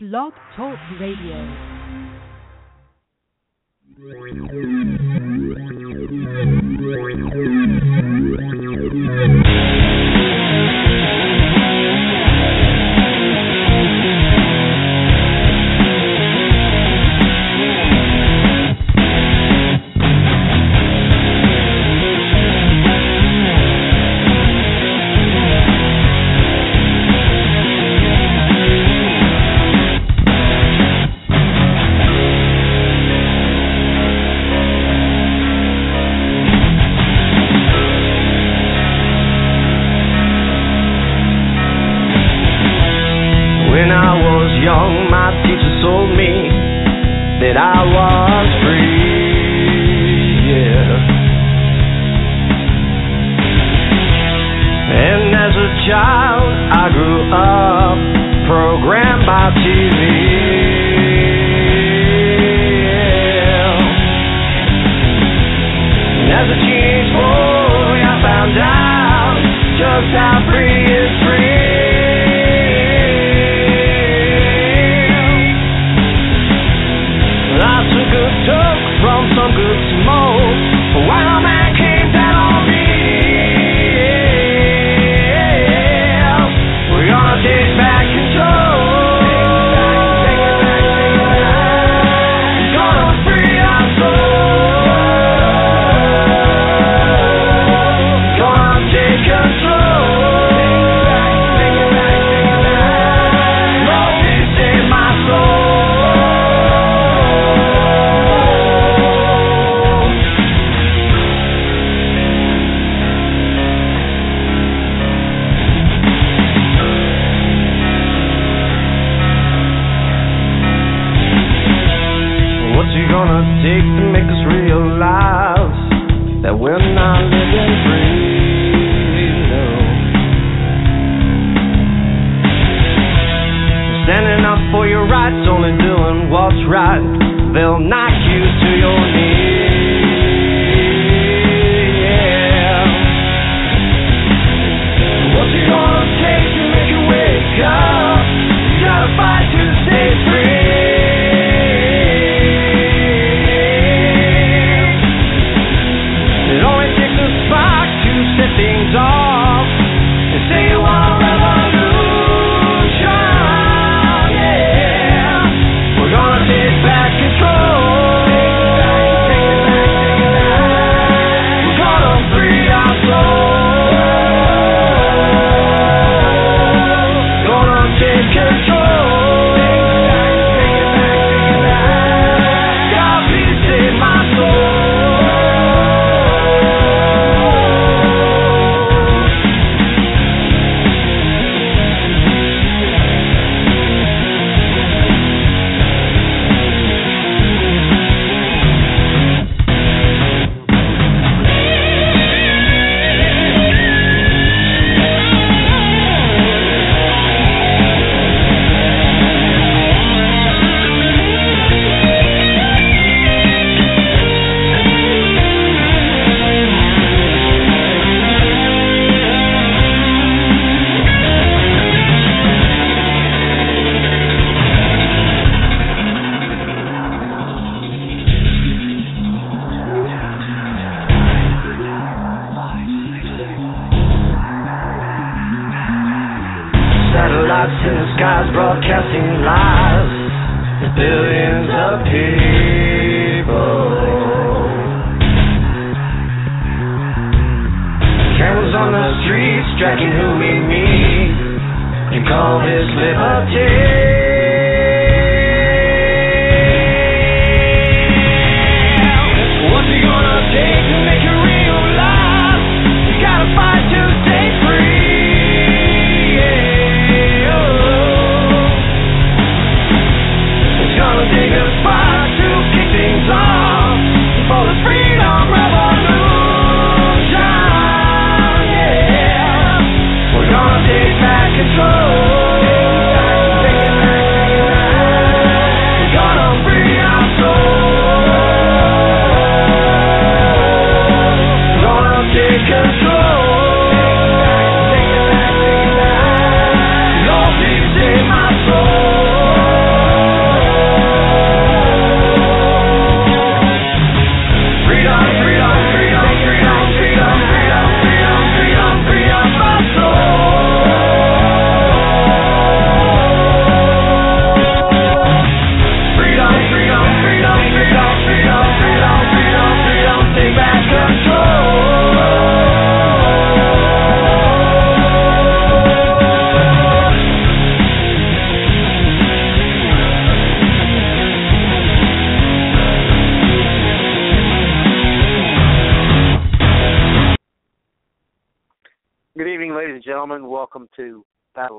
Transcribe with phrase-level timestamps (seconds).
[0.00, 1.42] Blog Talk Radio.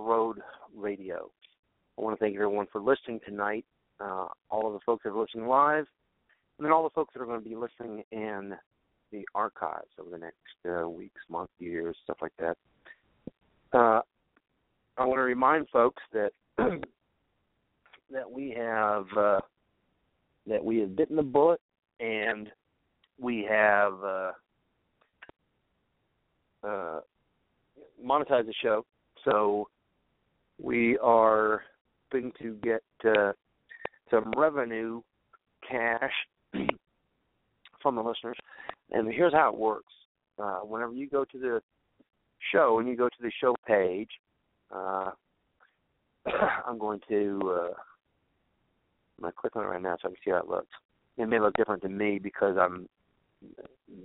[0.09, 0.41] Road
[0.75, 1.29] Radio.
[1.95, 3.63] I want to thank everyone for listening tonight.
[3.99, 5.85] Uh, all of the folks that are listening live,
[6.57, 8.55] and then all the folks that are going to be listening in
[9.11, 10.35] the archives over the next
[10.67, 12.57] uh, weeks, months, years, stuff like that.
[13.71, 14.01] Uh,
[14.97, 19.41] I want to remind folks that that we have uh,
[20.47, 21.61] that we have bitten the bullet
[21.99, 22.49] and
[23.19, 24.31] we have uh,
[26.63, 26.99] uh,
[28.03, 28.83] monetized the show.
[29.23, 29.67] So
[30.61, 31.63] we are
[32.11, 33.31] hoping to get uh,
[34.11, 35.01] some revenue
[35.69, 36.11] cash
[37.81, 38.37] from the listeners.
[38.91, 39.93] And here's how it works.
[40.37, 41.61] Uh, whenever you go to the
[42.51, 44.09] show and you go to the show page,
[44.73, 45.11] uh,
[46.67, 50.37] I'm going to uh, to click on it right now so I can see how
[50.37, 50.69] it looks.
[51.17, 52.87] It may look different to me because I'm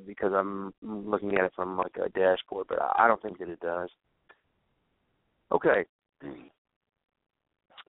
[0.07, 3.61] because I'm looking at it from like a dashboard, but I don't think that it
[3.61, 3.89] does.
[5.53, 5.85] Okay.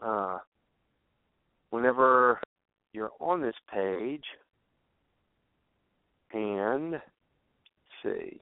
[0.02, 0.40] Uh,
[1.70, 2.40] whenever
[2.94, 4.24] you're on this page,
[6.34, 6.96] and
[8.04, 8.40] see,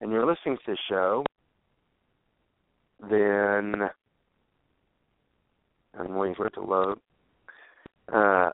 [0.00, 1.24] and you're listening to the show,
[3.08, 3.88] then
[5.98, 6.98] I'm waiting for it to load.
[8.12, 8.50] Uh,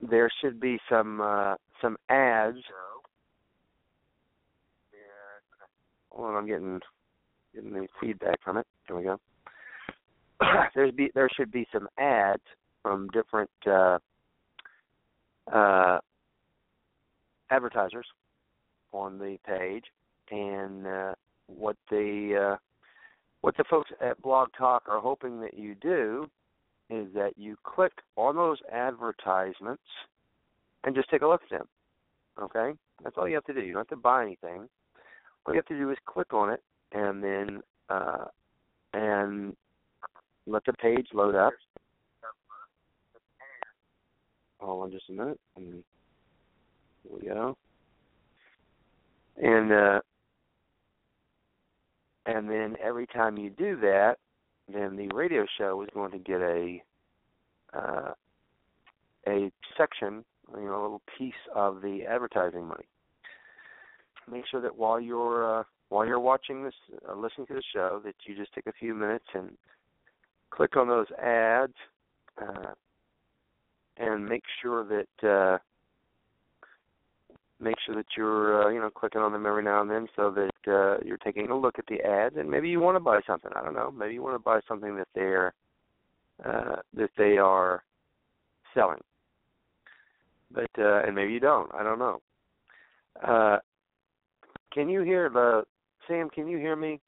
[0.00, 2.58] there should be some uh, some ads.
[6.10, 6.80] Hold on, I'm getting
[7.54, 8.66] getting the feedback from it.
[8.86, 9.18] There we go.
[10.74, 12.42] There's be there should be some ads
[12.82, 13.98] from different uh,
[15.52, 15.98] uh,
[17.50, 18.06] advertisers
[18.92, 19.84] on the page,
[20.30, 21.14] and uh,
[21.46, 22.56] what the uh,
[23.40, 26.28] what the folks at Blog Talk are hoping that you do
[26.90, 29.82] is that you click on those advertisements
[30.84, 31.68] and just take a look at them.
[32.40, 32.72] Okay?
[33.02, 33.60] That's all you have to do.
[33.60, 34.68] You don't have to buy anything.
[35.46, 36.62] All you have to do is click on it
[36.92, 38.24] and then uh,
[38.94, 39.56] and
[40.46, 41.52] let the page load up.
[44.60, 45.40] Hold on just a minute.
[45.56, 45.82] Here
[47.08, 47.56] we go.
[49.36, 50.00] And uh,
[52.26, 54.16] and then every time you do that,
[54.72, 56.82] then the radio show is going to get a
[57.72, 58.12] uh,
[59.26, 60.24] a section,
[60.56, 62.86] you know, a little piece of the advertising money.
[64.30, 66.74] Make sure that while you're uh, while you're watching this,
[67.08, 69.50] uh, listening to the show, that you just take a few minutes and
[70.50, 71.74] click on those ads,
[72.40, 72.72] uh,
[73.96, 75.58] and make sure that uh,
[77.60, 80.30] make sure that you're uh, you know clicking on them every now and then so
[80.30, 83.20] that uh, you're taking a look at the ads and maybe you want to buy
[83.26, 83.50] something.
[83.54, 83.90] I don't know.
[83.90, 85.52] Maybe you want to buy something that they're
[86.44, 87.82] uh, that they are
[88.74, 89.00] selling.
[90.50, 91.70] But uh, and maybe you don't.
[91.74, 92.20] I don't know.
[93.22, 93.58] Uh,
[94.72, 95.64] can you hear the
[96.08, 96.30] Sam?
[96.30, 97.00] Can you hear me?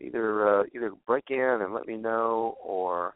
[0.00, 3.14] Either uh, either break in and let me know, or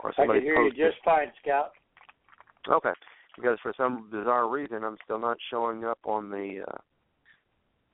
[0.00, 0.38] or somebody.
[0.38, 1.72] I can hear you just fine, Scout.
[2.68, 2.92] Okay,
[3.34, 6.78] because for some bizarre reason I'm still not showing up on the uh,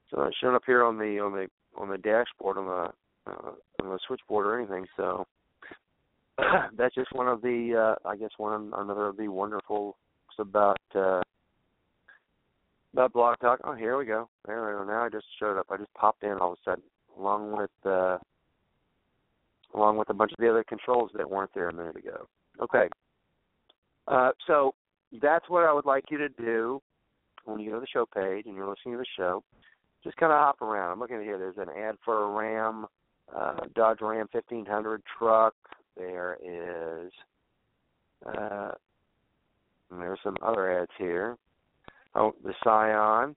[0.09, 1.47] still not showing up here on the on the
[1.79, 3.51] on the dashboard on the uh,
[3.83, 4.87] on the switchboard or anything.
[4.97, 5.27] So
[6.77, 9.97] that's just one of the uh, I guess one another of the wonderful
[10.39, 11.21] about uh,
[12.95, 13.61] about Blog Talk.
[13.65, 14.29] Oh, here we go.
[14.47, 14.85] There we go.
[14.85, 15.67] Now I just showed up.
[15.69, 16.85] I just popped in all of a sudden,
[17.19, 18.19] along with uh,
[19.75, 22.29] along with a bunch of the other controls that weren't there a minute ago.
[22.63, 22.89] Okay.
[24.07, 24.75] Uh, so
[25.21, 26.81] that's what I would like you to do
[27.45, 29.43] when you go to the show page and you're listening to the show.
[30.05, 30.93] Just kind of hop around.
[30.93, 31.39] I'm looking here.
[31.39, 32.87] There's an ad for a Ram,
[33.35, 35.55] uh, Dodge Ram 1500 truck.
[35.97, 37.11] There is,
[38.27, 38.73] uh,
[39.91, 41.37] there's some other ads here.
[42.15, 43.35] Oh, the Scion.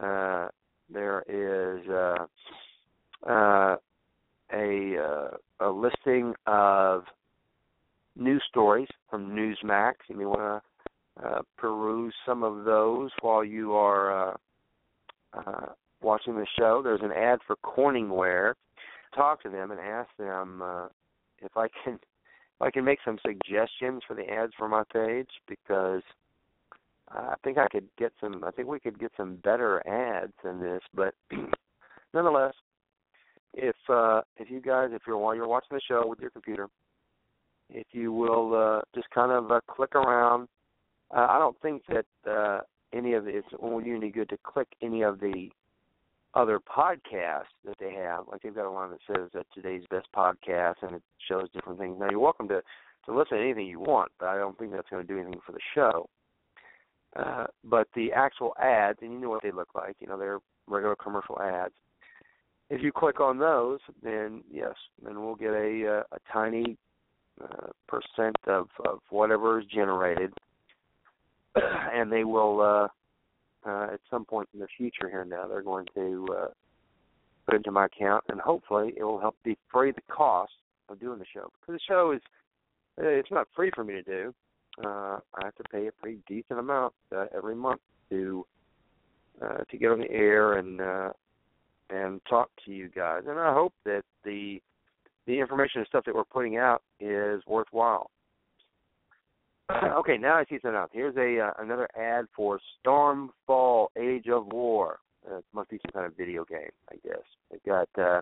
[0.00, 0.48] Uh,
[0.92, 2.26] there is uh,
[3.28, 3.76] uh,
[4.52, 7.04] a uh, a listing of
[8.14, 9.94] news stories from Newsmax.
[10.08, 10.62] You may want
[11.18, 14.36] to uh, peruse some of those while you are uh,
[15.34, 15.66] uh,
[16.02, 16.82] watching the show.
[16.82, 18.54] There's an ad for Corningware.
[19.14, 20.86] Talk to them and ask them uh,
[21.40, 25.28] if I can if I can make some suggestions for the ads for my page
[25.48, 26.02] because
[27.16, 28.44] I think I could get some.
[28.44, 31.14] I think we could get some better ads than this, but
[32.14, 32.54] nonetheless,
[33.54, 36.68] if uh, if you guys, if you're while you're watching the show with your computer,
[37.70, 40.48] if you will uh, just kind of uh, click around.
[41.14, 42.60] Uh, I don't think that uh,
[42.92, 45.48] any of it's only any good to click any of the
[46.34, 48.24] other podcasts that they have.
[48.30, 51.78] Like they've got a line that says that today's best podcast, and it shows different
[51.78, 51.96] things.
[51.98, 52.60] Now you're welcome to
[53.06, 55.40] to listen to anything you want, but I don't think that's going to do anything
[55.46, 56.08] for the show.
[57.16, 59.96] Uh, but the actual ads, and you know what they look like.
[60.00, 61.74] You know, they're regular commercial ads.
[62.68, 66.76] if you click on those, then yes, then we'll get a uh, a tiny
[67.42, 70.32] uh, percent of of whatever is generated,
[71.54, 75.86] and they will uh, uh, at some point in the future here now they're going
[75.94, 76.48] to uh,
[77.46, 80.52] put into my account, and hopefully it will help defray the cost
[80.88, 82.20] of doing the show because the show is
[83.00, 84.34] uh, it's not free for me to do.
[84.82, 87.80] Uh, I have to pay a pretty decent amount uh, every month
[88.10, 88.46] to
[89.42, 91.10] uh, to get on the air and uh,
[91.90, 93.22] and talk to you guys.
[93.28, 94.60] And I hope that the
[95.26, 98.10] the information and stuff that we're putting out is worthwhile.
[99.98, 100.90] okay, now I see something else.
[100.92, 104.98] Here's a uh, another ad for Stormfall: Age of War.
[105.28, 107.22] Uh, it must be some kind of video game, I guess.
[107.50, 108.20] They've got uh,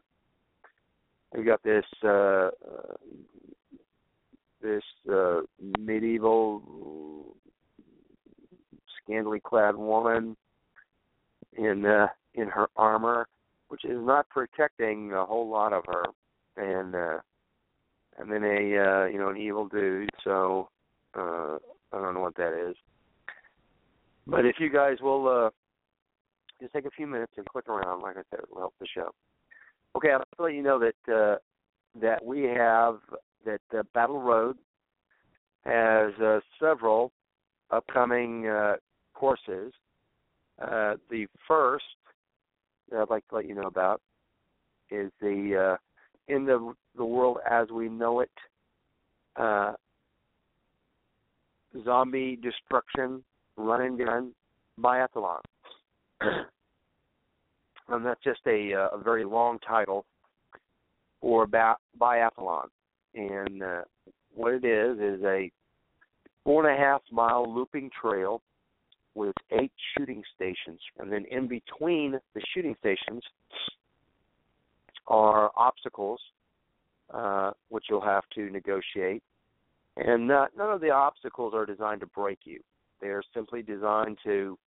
[1.33, 2.51] they've got this uh, uh,
[4.65, 5.43] this uh,
[5.79, 7.37] medieval
[9.03, 10.37] scantily clad woman
[11.57, 13.29] in uh, in her armor,
[13.69, 16.05] which is not protecting a whole lot of her,
[16.57, 17.19] and uh,
[18.19, 20.11] and then a uh, you know an evil dude.
[20.25, 20.69] So
[21.15, 21.59] uh,
[21.93, 22.75] I don't know what that is,
[24.27, 25.51] but if you guys will uh,
[26.61, 28.87] just take a few minutes and click around, like I said, it will help the
[28.93, 29.11] show.
[29.97, 31.37] Okay, I'll let you know that uh,
[32.01, 32.99] that we have
[33.45, 34.57] that uh, Battle Road
[35.65, 37.13] has uh, several
[37.71, 38.75] upcoming uh,
[39.15, 39.73] courses.
[40.61, 41.85] Uh, the first
[42.91, 44.01] that I'd like to let you know about
[44.91, 45.77] is the uh,
[46.33, 48.31] in the the world as we know it
[49.37, 49.73] uh,
[51.85, 53.25] zombie destruction
[53.57, 54.33] run and gun
[54.81, 55.41] biathlon.
[56.21, 60.05] and that's just a uh, a very long title
[61.21, 62.67] for ba- biathlon.
[63.15, 63.83] And uh,
[64.35, 65.51] what it is is a
[66.43, 68.43] four and a half mile looping trail
[69.15, 73.23] with eight shooting stations, and then in between the shooting stations
[75.07, 76.21] are obstacles,
[77.13, 79.23] uh, which you'll have to negotiate.
[79.97, 82.61] And not, none of the obstacles are designed to break you.
[83.01, 84.59] They are simply designed to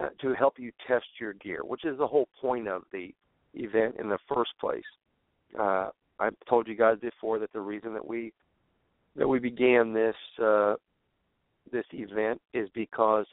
[0.00, 3.14] uh, to help you test your gear, which is the whole point of the
[3.52, 4.82] event in the first place.
[5.58, 8.32] Uh, I've told you guys before that the reason that we
[9.16, 10.74] that we began this uh,
[11.70, 13.26] this event is because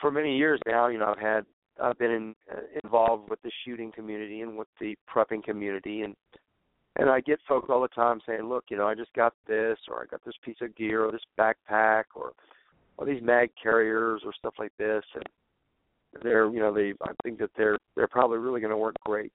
[0.00, 1.46] for many years now, you know, I've had
[1.82, 6.14] I've been in, uh, involved with the shooting community and with the prepping community, and
[6.96, 9.78] and I get folks all the time saying, look, you know, I just got this,
[9.88, 12.32] or I got this piece of gear, or this backpack, or
[12.98, 15.24] or these mag carriers, or stuff like this, and
[16.22, 19.32] they're, you know, they I think that they're they're probably really going to work great.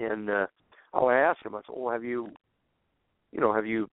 [0.00, 0.46] And uh,
[0.92, 2.30] I'll ask them, I said, well, have you,
[3.32, 3.88] you know, have you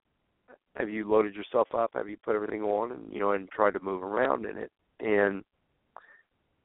[0.75, 1.91] have you loaded yourself up?
[1.93, 4.71] Have you put everything on and you know and tried to move around in it?
[4.99, 5.43] And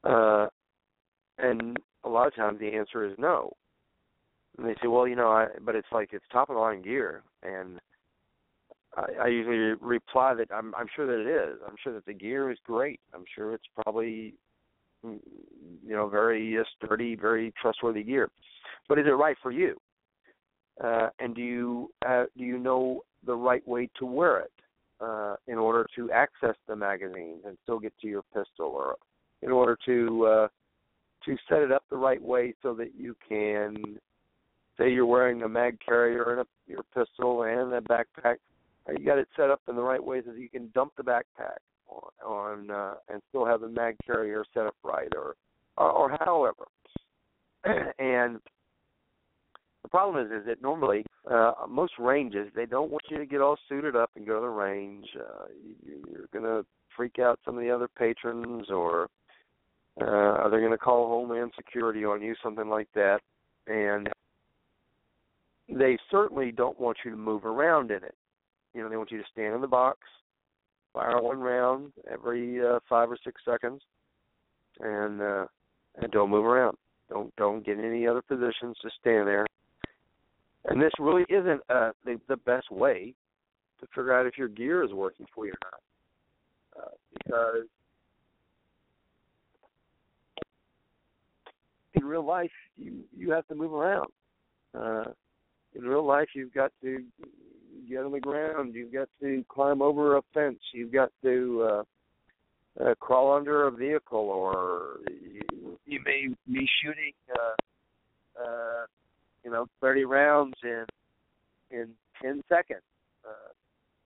[0.04, 0.48] uh
[1.38, 3.52] and a lot of times the answer is no.
[4.58, 6.82] And they say, well, you know, I but it's like it's top of the line
[6.82, 7.80] gear and
[8.96, 11.58] I, I usually reply that I'm I'm sure that it is.
[11.66, 13.00] I'm sure that the gear is great.
[13.14, 14.34] I'm sure it's probably
[15.02, 15.20] you
[15.84, 18.30] know very uh, sturdy, very trustworthy gear.
[18.90, 19.80] But is it right for you?
[20.82, 24.52] Uh, and do you uh, do you know the right way to wear it
[25.00, 28.96] uh, in order to access the magazines and still get to your pistol, or
[29.42, 30.48] in order to uh,
[31.24, 33.76] to set it up the right way so that you can
[34.76, 38.38] say you're wearing a mag carrier and a, your pistol and a backpack.
[38.88, 41.04] You got it set up in the right way so that you can dump the
[41.04, 45.36] backpack on, on uh, and still have the mag carrier set up right, or
[45.76, 46.64] or, or however.
[48.00, 48.40] and
[49.82, 53.40] the problem is, is that normally uh, most ranges they don't want you to get
[53.40, 55.06] all suited up and go to the range.
[55.18, 55.46] Uh,
[55.84, 59.04] you, you're to freak out some of the other patrons, or
[60.00, 63.20] uh, they're going to call Homeland Security on you, something like that.
[63.66, 64.08] And
[65.68, 68.14] they certainly don't want you to move around in it.
[68.74, 69.98] You know, they want you to stand in the box,
[70.92, 73.80] fire one round every uh, five or six seconds,
[74.80, 75.46] and uh,
[76.00, 76.76] and don't move around.
[77.08, 78.76] Don't don't get in any other positions.
[78.82, 79.46] Just stand there
[80.66, 83.14] and this really isn't uh, the, the best way
[83.80, 87.66] to figure out if your gear is working for you or not, uh, because
[91.94, 94.08] in real life you you have to move around.
[94.78, 95.04] Uh,
[95.74, 97.02] in real life, you've got to
[97.88, 98.74] get on the ground.
[98.74, 100.58] You've got to climb over a fence.
[100.72, 101.68] You've got to
[102.80, 108.86] uh, uh, crawl under a vehicle, or you, you may be shooting uh, uh,
[109.44, 110.84] you know, 30 rounds in
[111.70, 111.88] in
[112.22, 112.82] 10 seconds.
[113.24, 113.52] Uh,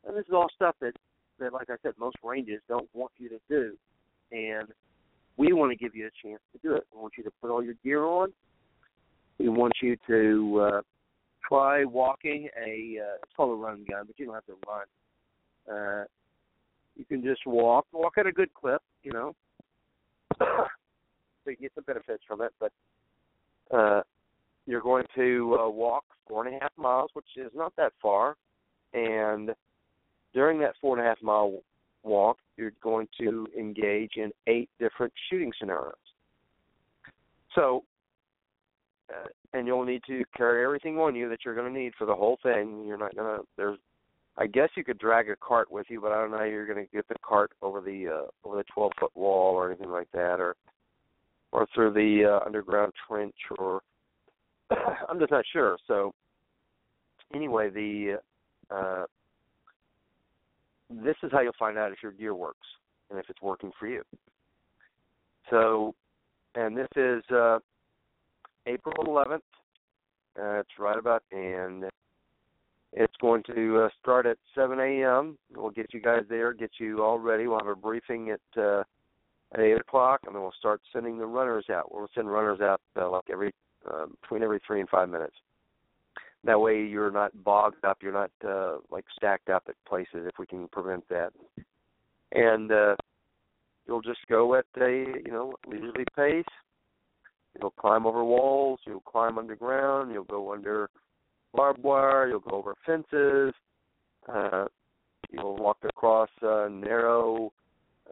[0.06, 0.92] and this is all stuff that
[1.40, 3.76] that, like I said, most ranges don't want you to do.
[4.30, 4.68] And
[5.36, 6.84] we want to give you a chance to do it.
[6.94, 8.32] We want you to put all your gear on.
[9.38, 10.80] We want you to uh,
[11.46, 14.84] try walking a uh, it's called a run gun, but you don't have to run.
[15.70, 16.04] Uh,
[16.96, 19.34] you can just walk, walk at a good clip, you know.
[20.38, 20.46] so
[21.46, 22.72] you get some benefits from it, but
[23.76, 24.02] uh,
[24.66, 28.36] you're going to uh, walk four and a half miles, which is not that far,
[28.92, 29.54] and
[30.32, 31.60] during that four and a half mile
[32.02, 35.94] walk, you're going to engage in eight different shooting scenarios.
[37.54, 37.84] So,
[39.10, 42.06] uh, and you'll need to carry everything on you that you're going to need for
[42.06, 42.84] the whole thing.
[42.86, 43.44] You're not going to.
[43.56, 43.78] There's,
[44.36, 46.66] I guess you could drag a cart with you, but I don't know how you're
[46.66, 49.90] going to get the cart over the uh, over the 12 foot wall or anything
[49.90, 50.56] like that, or
[51.52, 53.80] or through the uh, underground trench, or
[55.08, 55.78] I'm just not sure.
[55.86, 56.14] So,
[57.34, 58.18] anyway, the
[58.70, 59.04] uh,
[60.90, 62.66] this is how you'll find out if your gear works
[63.10, 64.02] and if it's working for you.
[65.50, 65.94] So,
[66.54, 67.58] and this is uh,
[68.66, 69.40] April 11th.
[70.36, 71.84] Uh, it's right about, and
[72.92, 75.38] it's going to uh, start at 7 a.m.
[75.54, 77.46] We'll get you guys there, get you all ready.
[77.46, 78.82] We'll have a briefing at uh,
[79.52, 81.92] at 8 o'clock, and then we'll start sending the runners out.
[81.92, 83.52] We'll send runners out uh, like every
[83.90, 85.36] uh, between every three and five minutes.
[86.44, 87.98] That way, you're not bogged up.
[88.02, 90.26] You're not uh, like stacked up at places.
[90.26, 91.32] If we can prevent that,
[92.32, 92.96] and uh,
[93.86, 96.44] you'll just go at a you know leisurely pace.
[97.58, 98.80] You'll climb over walls.
[98.86, 100.12] You'll climb underground.
[100.12, 100.90] You'll go under
[101.54, 102.28] barbed wire.
[102.28, 103.54] You'll go over fences.
[104.28, 104.66] Uh,
[105.30, 107.52] you'll walk across uh, narrow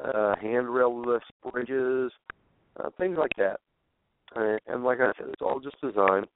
[0.02, 2.12] uh, handrailless bridges,
[2.78, 3.60] uh, things like that.
[4.34, 6.26] And like I said, it's all just designed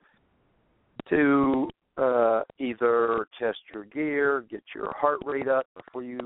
[1.09, 6.19] to uh, either test your gear, get your heart rate up before you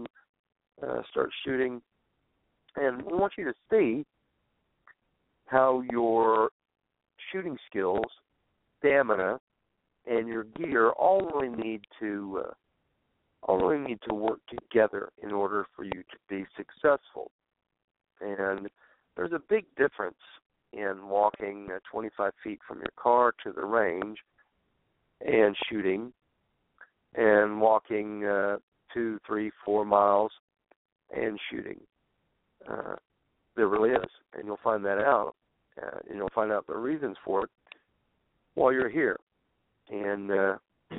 [0.83, 1.81] uh, start shooting,
[2.77, 4.05] and we want you to see
[5.47, 6.51] how your
[7.33, 8.07] shooting skills,
[8.79, 9.39] stamina,
[10.07, 12.51] and your gear all really need to uh,
[13.43, 17.31] all really need to work together in order for you to be successful.
[18.21, 18.69] And
[19.17, 20.17] there's a big difference
[20.73, 24.19] in walking uh, 25 feet from your car to the range
[25.27, 26.13] and shooting
[27.15, 28.57] and walking uh,
[28.93, 30.31] two, three, four miles
[31.15, 31.81] and shooting.
[32.69, 32.95] Uh,
[33.57, 35.35] there really is, and you'll find that out,
[35.83, 37.51] uh, and you'll find out the reasons for it
[38.55, 39.17] while you're here.
[39.91, 40.57] And uh,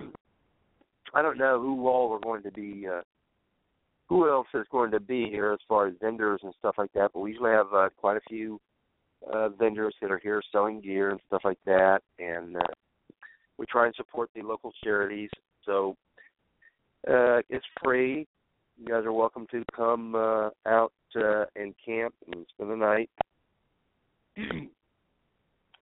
[1.13, 3.01] I don't know who all are going to be, uh,
[4.09, 7.11] who else is going to be here as far as vendors and stuff like that.
[7.13, 8.59] But we usually have uh, quite a few
[9.31, 12.61] uh, vendors that are here selling gear and stuff like that, and uh,
[13.57, 15.29] we try and support the local charities.
[15.65, 15.95] So
[17.07, 18.27] uh, it's free.
[18.77, 23.09] You guys are welcome to come uh, out uh, and camp and spend the night.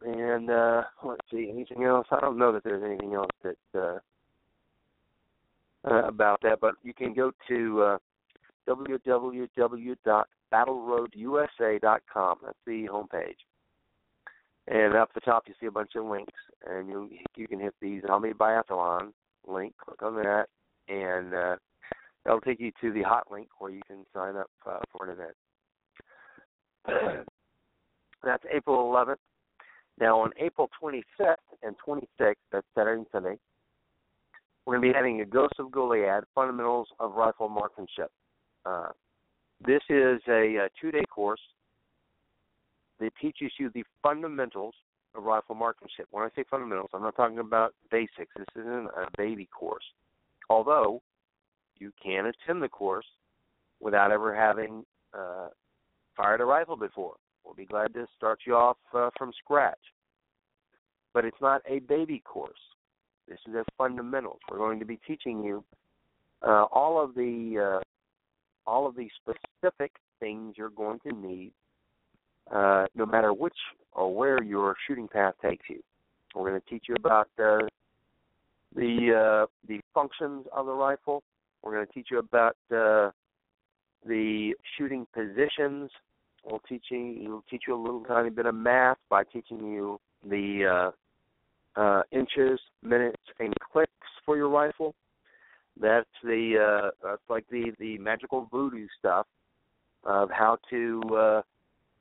[0.03, 2.07] and uh, let's see, anything else?
[2.11, 3.99] I don't know that there's anything else that uh,
[5.89, 7.99] uh, about that, but you can go to uh,
[10.53, 12.39] www.battleroadusa.com.
[12.45, 13.37] That's the homepage.
[14.67, 16.35] And up the top, you see a bunch of links,
[16.67, 19.13] and you you can hit the Zombie Biathlon
[19.47, 19.75] link.
[19.79, 20.47] Click on that,
[20.89, 21.57] and uh,
[22.25, 25.17] that'll take you to the hot link where you can sign up uh, for an
[25.17, 25.35] event.
[28.23, 29.17] that's April 11th.
[30.01, 33.39] Now, on April 25th and 26th, that's Saturday and Sunday,
[34.65, 38.11] we're going to be having a Ghost of Goliad Fundamentals of Rifle Marksmanship.
[38.65, 38.89] Uh,
[39.67, 41.41] this is a, a two day course
[43.01, 44.75] that teaches you the fundamentals
[45.15, 46.07] of rifle marksmanship.
[46.11, 48.33] When I say fundamentals, I'm not talking about basics.
[48.37, 49.85] This isn't a baby course.
[50.51, 51.03] Although
[51.79, 53.07] you can attend the course
[53.81, 55.49] without ever having uh,
[56.17, 57.15] fired a rifle before.
[57.45, 59.79] We'll be glad to start you off uh, from scratch.
[61.15, 62.59] But it's not a baby course.
[63.29, 64.41] This is a fundamentals.
[64.51, 65.65] We're going to be teaching you
[66.43, 67.85] uh, all of the uh,
[68.69, 71.53] all of the specific things you're going to need
[72.55, 73.57] uh, no matter which
[73.93, 75.83] or where your shooting path takes you.
[76.35, 77.67] We're going to teach you about uh,
[78.77, 81.23] the uh, the functions of the rifle.
[81.63, 83.11] We're going to teach you about uh,
[84.07, 85.91] the shooting positions.
[86.45, 89.99] We'll teach you we'll teach you a little tiny bit of math by teaching you
[90.29, 90.93] the
[91.77, 93.91] uh, uh, inches, minutes, and clicks
[94.27, 94.95] for your rifle.
[95.81, 99.27] That's the uh, that's like the the magical voodoo stuff
[100.05, 101.43] of how to uh,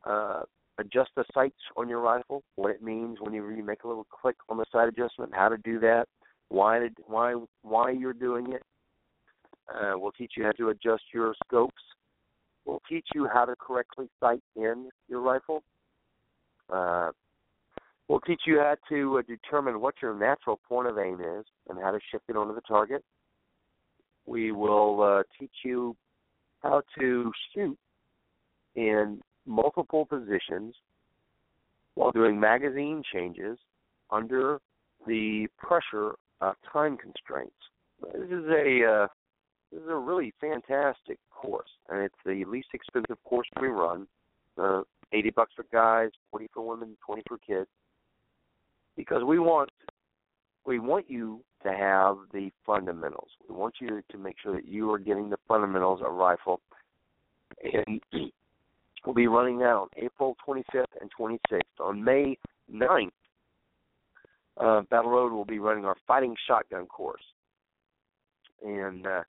[0.09, 0.41] uh,
[0.77, 4.35] adjust the sights on your rifle, what it means when you, make a little click
[4.49, 6.07] on the sight adjustment, how to do that,
[6.49, 8.63] why did, why why you're doing it.
[9.73, 11.81] Uh, we'll teach you how to adjust your scopes
[12.67, 15.63] We'll teach you how to correctly sight in your rifle.
[16.69, 17.11] Uh,
[18.09, 21.79] we'll teach you how to uh, determine what your natural point of aim is and
[21.81, 23.05] how to shift it onto the target.
[24.27, 25.95] We will uh, teach you
[26.61, 27.77] how to shoot
[28.75, 30.75] in multiple positions
[31.95, 33.57] while doing magazine changes
[34.11, 34.59] under
[35.07, 37.55] the pressure of time constraints.
[38.13, 39.07] This is a uh,
[39.71, 44.07] this is a really fantastic course, and it's the least expensive course we run.
[44.57, 44.81] Uh,
[45.13, 47.69] Eighty bucks for guys, forty for women, twenty for kids.
[48.97, 49.69] Because we want
[50.65, 53.29] we want you to have the fundamentals.
[53.47, 56.61] We want you to make sure that you are getting the fundamentals of rifle.
[57.63, 58.01] And
[59.05, 61.61] we'll be running that on April 25th and 26th.
[61.79, 62.37] On May
[62.71, 63.09] 9th,
[64.59, 67.23] uh, Battle Road will be running our fighting shotgun course.
[68.65, 69.21] And uh,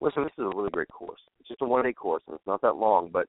[0.00, 1.20] listen, this is a really great course.
[1.40, 3.10] It's just a one-day course, and it's not that long.
[3.12, 3.28] But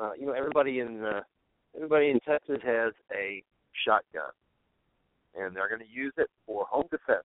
[0.00, 1.20] uh, you know, everybody in uh,
[1.74, 3.42] everybody in Texas has a
[3.84, 4.30] shotgun,
[5.38, 7.24] and they're going to use it for home defense,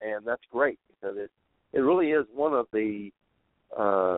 [0.00, 1.30] and that's great because it
[1.72, 3.10] it really is one of the
[3.76, 4.16] uh,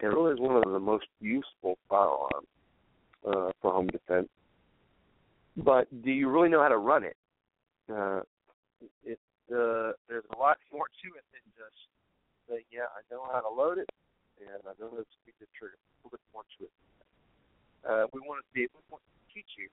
[0.00, 2.48] it really is one of the most useful firearms
[3.26, 4.28] uh, for home defense.
[5.56, 7.16] But do you really know how to run it?
[7.90, 8.20] Uh,
[9.04, 9.18] it
[9.50, 11.80] uh, there's a lot more to it than just
[12.48, 13.90] say, yeah, I know how to load it
[14.40, 15.76] and I know how to speed the trigger.
[15.76, 16.74] A little bit more to it.
[17.84, 19.68] Uh, we want to be want to teach you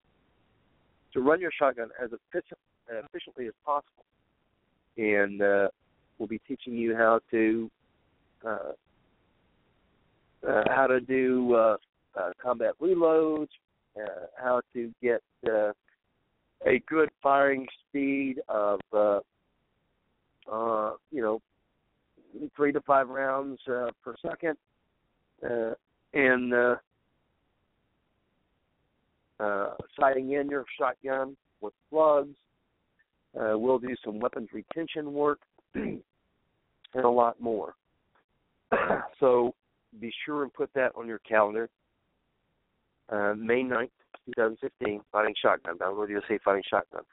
[1.18, 4.06] to run your shotgun as efficient, efficiently as possible,
[4.98, 5.68] and uh,
[6.18, 7.72] we'll be teaching you how to
[8.46, 8.72] uh,
[10.48, 11.78] uh, how to do uh,
[12.16, 13.48] uh, combat reloads,
[14.00, 15.72] uh, how to get uh,
[16.68, 19.20] a good firing speed of uh,
[20.52, 21.42] uh, you know
[22.56, 24.56] three to five rounds uh, per second,
[25.44, 25.72] uh,
[26.14, 26.76] and uh,
[29.40, 29.70] uh,
[30.00, 32.36] sighting in your shotgun with plugs.
[33.40, 35.40] Uh, we'll do some weapons retention work
[35.76, 36.02] and
[36.96, 37.76] a lot more.
[39.20, 39.54] so
[40.00, 41.70] be sure and put that on your calendar.
[43.10, 43.90] Uh, May 9th,
[44.36, 47.04] 2015, Fighting Shotgun, Battle Road USA Fighting Shotgun.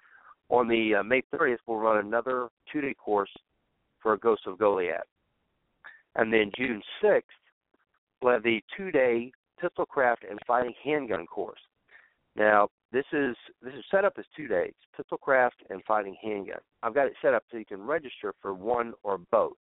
[0.49, 3.31] On the uh, May 30th, we'll run another two-day course
[4.03, 5.03] for a Ghost of Goliad.
[6.17, 7.23] And then June 6th,
[8.21, 11.61] we'll have the two-day pistol craft and fighting handgun course.
[12.37, 16.61] Now, this is this is set up as two days: pistolcraft and fighting handgun.
[16.83, 19.57] I've got it set up so you can register for one or both.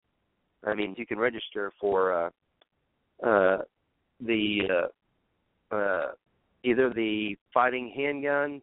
[0.64, 3.58] I mean, you can register for uh, uh,
[4.20, 4.88] the
[5.72, 6.12] uh, uh,
[6.62, 8.60] either the fighting handgun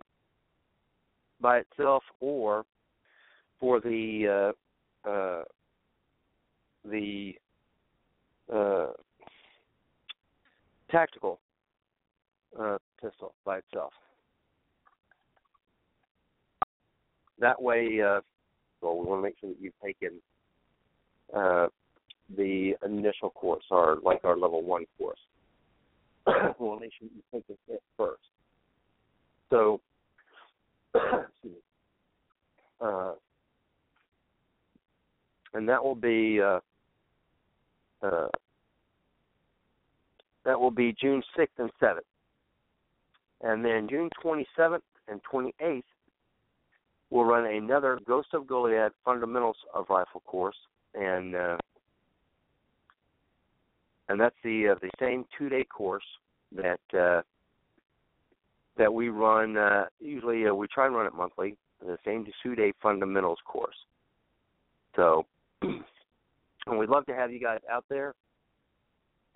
[1.39, 2.65] by itself or
[3.59, 4.53] for the
[5.05, 5.43] uh, uh,
[6.85, 7.33] the
[8.53, 8.87] uh,
[10.89, 11.39] tactical
[12.59, 13.93] uh, pistol by itself.
[17.39, 18.21] That way, uh,
[18.81, 20.21] well, we want to make sure that you've taken
[21.35, 21.67] uh,
[22.37, 25.19] the initial course, or like our level one course.
[26.27, 26.33] we
[26.65, 28.21] want to make sure that you've taken it first.
[29.49, 29.81] So,
[30.95, 31.51] excuse me.
[32.79, 33.13] Uh,
[35.53, 36.59] and that will be uh,
[38.01, 38.27] uh,
[40.45, 41.99] that will be June 6th and 7th.
[43.43, 45.83] And then June 27th and 28th,
[47.09, 50.55] we'll run another Ghost of Goliad Fundamentals of Rifle course,
[50.93, 51.57] and uh,
[54.09, 56.03] and that's the uh, the same two day course
[56.55, 57.21] that uh,
[58.77, 59.57] that we run.
[59.57, 61.55] Uh, usually, uh, we try and run it monthly.
[61.83, 63.75] The same two day fundamentals course.
[64.95, 65.25] So,
[65.61, 68.13] and we'd love to have you guys out there.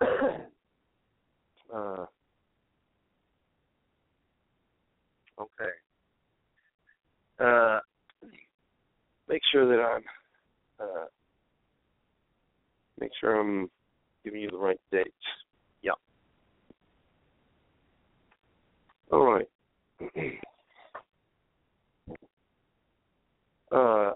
[1.74, 2.06] uh,
[5.40, 5.70] okay.
[7.38, 7.80] Uh,
[9.28, 10.02] make sure that I'm
[10.80, 11.06] uh,
[13.00, 13.70] make sure I'm
[14.24, 15.10] giving you the right dates.
[15.82, 15.92] Yeah.
[19.12, 19.48] All right.
[23.72, 24.12] uh,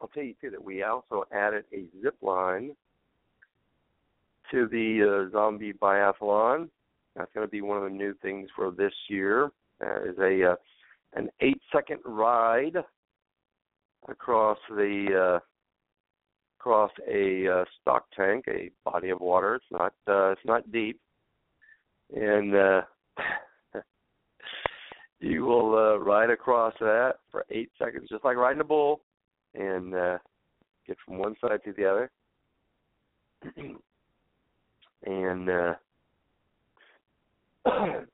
[0.00, 2.74] I'll tell you too that we also added a zip line
[4.50, 6.68] to the uh, zombie biathlon.
[7.16, 9.50] That's going to be one of the new things for this year.
[9.80, 10.56] There is a uh,
[11.14, 12.76] an eight second ride
[14.08, 15.40] across the uh,
[16.58, 19.56] across a uh, stock tank, a body of water.
[19.56, 21.00] It's not uh, it's not deep,
[22.14, 22.82] and uh,
[25.20, 29.02] you will uh, ride across that for eight seconds, just like riding a bull,
[29.54, 30.18] and uh,
[30.86, 32.10] get from one side to the other.
[35.04, 35.74] and uh,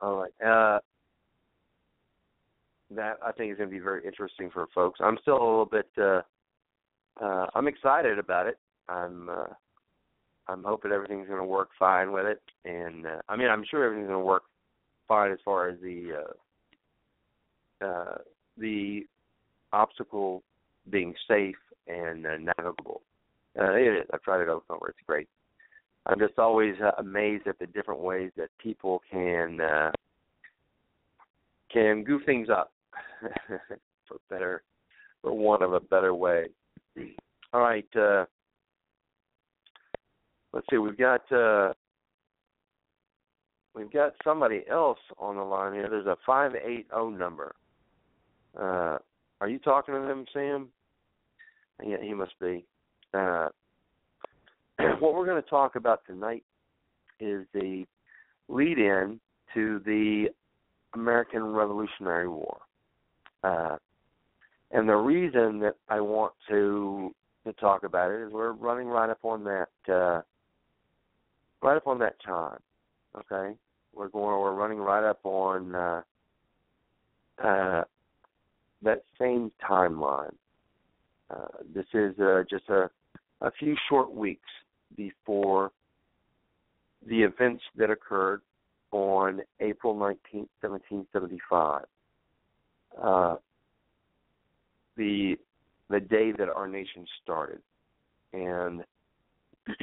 [0.00, 0.78] all right, uh,
[2.90, 5.00] that I think is going to be very interesting for folks.
[5.02, 5.88] I'm still a little bit.
[5.96, 6.22] Uh,
[7.22, 8.58] uh, I'm excited about it.
[8.88, 9.28] I'm.
[9.28, 9.54] Uh,
[10.50, 13.84] I'm hoping everything's going to work fine with it, and uh, I mean, I'm sure
[13.84, 14.44] everything's going to work
[15.06, 16.24] fine as far as the
[17.82, 18.18] uh, uh,
[18.56, 19.06] the
[19.72, 20.42] obstacle
[20.90, 23.02] being safe and uh, navigable.
[23.58, 24.06] Uh, it is.
[24.12, 24.88] I've tried it over and over.
[24.88, 25.28] It's great.
[26.08, 29.90] I'm just always uh, amazed at the different ways that people can uh,
[31.70, 32.72] can goof things up
[34.08, 34.62] for better,
[35.20, 36.46] for want of a better way.
[37.52, 37.86] All right.
[37.94, 38.24] Uh,
[40.52, 40.78] let's see.
[40.78, 41.74] We've got uh,
[43.74, 45.88] we've got somebody else on the line here.
[45.90, 47.54] There's a five eight zero number.
[48.58, 48.98] Uh,
[49.40, 50.68] are you talking to them, Sam?
[51.84, 52.64] Yeah, he must be.
[53.14, 53.48] Uh,
[55.00, 56.44] what we're going to talk about tonight
[57.18, 57.84] is the
[58.48, 59.18] lead in
[59.54, 60.26] to the
[60.94, 62.58] American Revolutionary War.
[63.42, 63.76] Uh,
[64.70, 67.14] and the reason that I want to
[67.44, 70.20] to talk about it is we're running right up on that uh,
[71.62, 72.58] right up on that time.
[73.16, 73.56] Okay,
[73.94, 76.02] we're going we're running right up on uh,
[77.42, 77.84] uh,
[78.82, 80.34] that same timeline.
[81.30, 82.90] Uh, this is uh, just a
[83.40, 84.48] a few short weeks
[84.96, 85.72] before
[87.06, 88.42] the events that occurred
[88.90, 91.82] on April 19, 1775.
[93.00, 93.36] Uh,
[94.96, 95.36] the
[95.90, 97.60] the day that our nation started,
[98.32, 98.82] and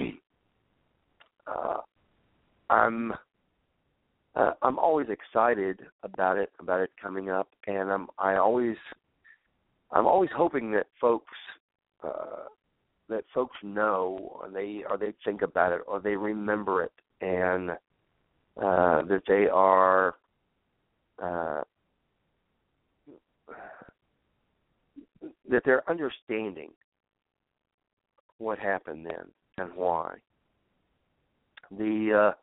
[1.47, 1.77] uh,
[2.69, 3.13] I'm
[4.35, 8.75] uh, I'm always excited about it about it coming up, and I'm I always
[9.91, 11.33] I'm always hoping that folks
[12.03, 12.49] uh,
[13.09, 16.91] that folks know or they or they think about it or they remember it
[17.21, 20.15] and uh, that they are
[21.21, 21.61] uh,
[25.49, 26.71] that they're understanding
[28.37, 29.25] what happened then
[29.57, 30.15] and why.
[31.71, 32.35] The uh,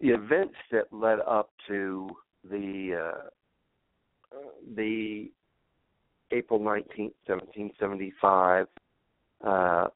[0.00, 2.10] the events that led up to
[2.48, 4.38] the uh,
[4.76, 5.30] the
[6.30, 8.66] April nineteenth, seventeen seventy five
[9.44, 9.88] uh,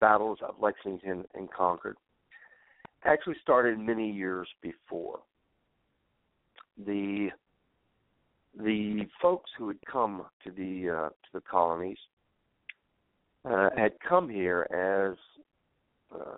[0.00, 1.96] battles of Lexington and Concord
[3.04, 5.20] actually started many years before.
[6.86, 7.28] The
[8.56, 11.98] the folks who had come to the uh, to the colonies
[13.44, 15.16] uh, had come here as
[16.14, 16.36] uh,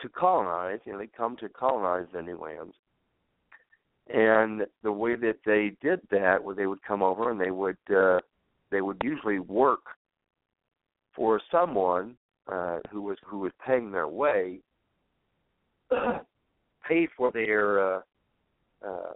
[0.00, 0.80] to colonize.
[0.84, 2.74] You know, they come to colonize the new lands,
[4.12, 7.78] and the way that they did that was they would come over and they would
[7.94, 8.18] uh,
[8.70, 9.80] they would usually work
[11.20, 12.16] for someone
[12.50, 14.58] uh, who was who was paying their way,
[16.88, 18.00] pay for their uh,
[18.82, 19.12] uh,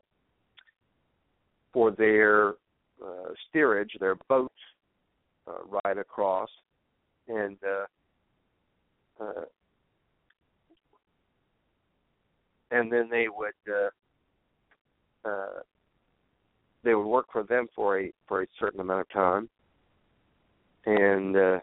[1.73, 2.51] for their
[3.03, 4.53] uh, steerage, their boats
[5.49, 6.51] uh, ride across,
[7.27, 9.45] and uh, uh,
[12.71, 15.61] and then they would uh, uh,
[16.83, 19.49] they would work for them for a for a certain amount of time,
[20.85, 21.61] and uh,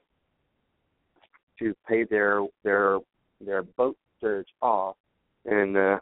[1.62, 3.00] to pay their their
[3.40, 4.96] their boat surge off,
[5.46, 6.00] and uh,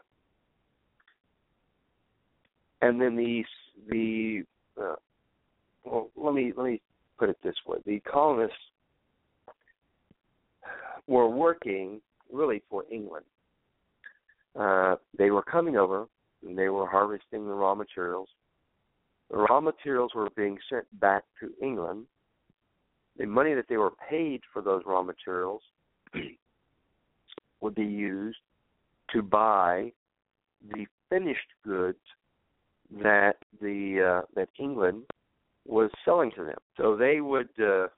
[2.82, 3.44] and then the
[3.88, 4.42] the
[4.80, 4.96] uh,
[5.84, 6.80] well, let me let me
[7.18, 8.56] put it this way: the colonists
[11.06, 12.00] were working
[12.32, 13.26] really for England.
[14.58, 16.06] Uh, they were coming over
[16.46, 18.28] and they were harvesting the raw materials.
[19.30, 22.06] The raw materials were being sent back to England
[23.18, 25.62] the money that they were paid for those raw materials
[27.60, 28.38] would be used
[29.12, 29.92] to buy
[30.72, 31.98] the finished goods
[33.02, 35.02] that the uh, that England
[35.66, 36.58] was selling to them.
[36.76, 37.88] So they would uh,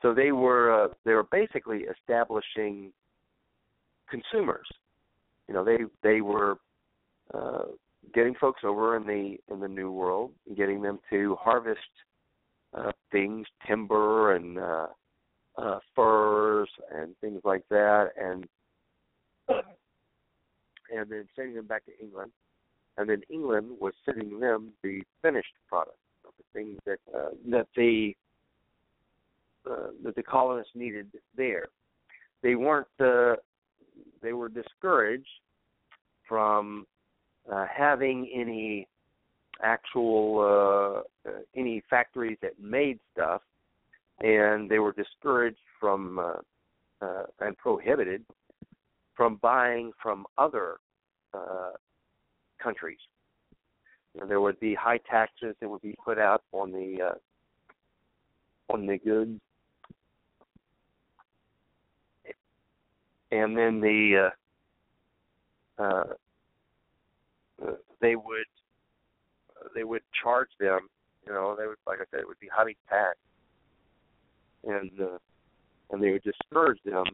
[0.00, 2.92] so they were uh, they were basically establishing
[4.08, 4.66] consumers.
[5.48, 6.58] You know, they they were
[7.34, 7.64] uh,
[8.14, 11.80] getting folks over in the in the new world, getting them to harvest
[12.74, 14.86] uh, things, timber and uh,
[15.58, 18.46] uh, furs and things like that, and
[19.48, 22.30] and then sending them back to England,
[22.98, 28.14] and then England was sending them the finished product, the things that uh, that the
[29.70, 31.66] uh, that the colonists needed there.
[32.42, 32.88] They weren't.
[32.98, 33.36] Uh,
[34.22, 35.28] they were discouraged
[36.28, 36.86] from
[37.50, 38.86] uh, having any
[39.62, 43.42] actual uh, uh, any factories that made stuff,
[44.20, 46.34] and they were discouraged from uh,
[47.00, 48.24] uh, and prohibited
[49.14, 50.76] from buying from other
[51.34, 51.70] uh,
[52.62, 52.98] countries.
[54.14, 58.86] Know, there would be high taxes that would be put out on the uh, on
[58.86, 59.40] the goods,
[63.30, 64.30] and then the
[65.78, 66.04] uh, uh,
[68.00, 68.46] they would
[69.74, 70.88] they would charge them.
[71.26, 73.20] You know, they would like I said, it would be highly taxed,
[74.64, 75.18] and uh,
[75.90, 77.04] and they would discourage them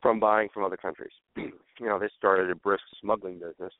[0.00, 1.12] from buying from other countries.
[1.36, 3.72] you know, this started a brisk smuggling business.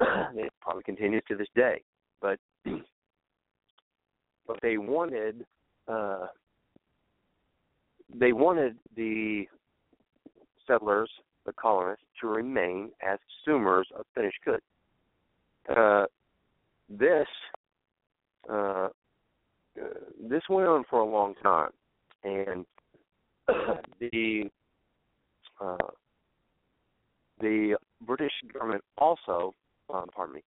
[0.00, 1.82] it probably continues to this day,
[2.20, 2.38] but
[4.46, 5.46] but they wanted
[5.88, 6.26] uh,
[8.18, 9.44] they wanted the
[10.66, 11.10] settlers,
[11.46, 14.62] the colonists, to remain as consumers of finished goods.
[15.68, 16.04] Uh,
[16.88, 17.26] this
[18.50, 18.88] uh,
[20.28, 21.70] this went on for a long time,
[22.22, 22.66] and
[24.00, 24.50] the
[25.60, 25.76] uh,
[27.40, 29.54] the British government also,
[29.92, 30.42] um, pardon me,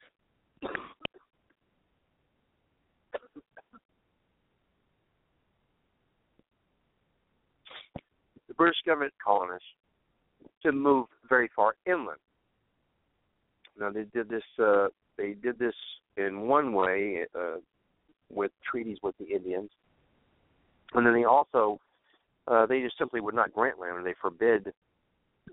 [8.46, 9.67] the British government colonists
[10.63, 12.19] to move very far inland.
[13.79, 14.43] Now they did this.
[14.59, 15.75] Uh, they did this
[16.15, 17.57] in one way uh,
[18.29, 19.69] with treaties with the Indians,
[20.93, 21.79] and then they also
[22.47, 24.73] uh, they just simply would not grant land, and they forbid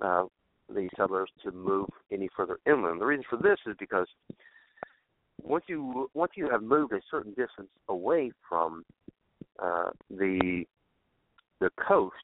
[0.00, 0.24] uh,
[0.68, 3.00] the settlers to move any further inland.
[3.00, 4.06] The reason for this is because
[5.42, 8.84] once you once you have moved a certain distance away from
[9.62, 10.64] uh, the
[11.60, 12.14] the coast,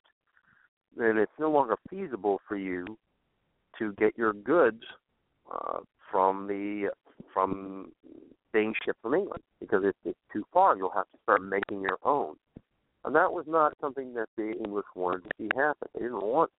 [0.96, 2.98] then it's no longer feasible for you
[3.78, 4.82] to get your goods
[5.50, 5.78] uh,
[6.10, 6.90] from the
[7.32, 7.92] from
[8.52, 10.76] being shipped from England because it's, it's too far.
[10.76, 12.34] You'll have to start making your own,
[13.04, 15.88] and that was not something that the English wanted to see happen.
[15.94, 16.50] They didn't want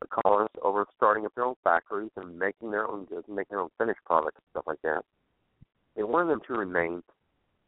[0.00, 3.54] the colonists over starting up their own factories and making their own goods and making
[3.54, 5.04] their own finished products and stuff like that.
[5.96, 7.02] They wanted them to remain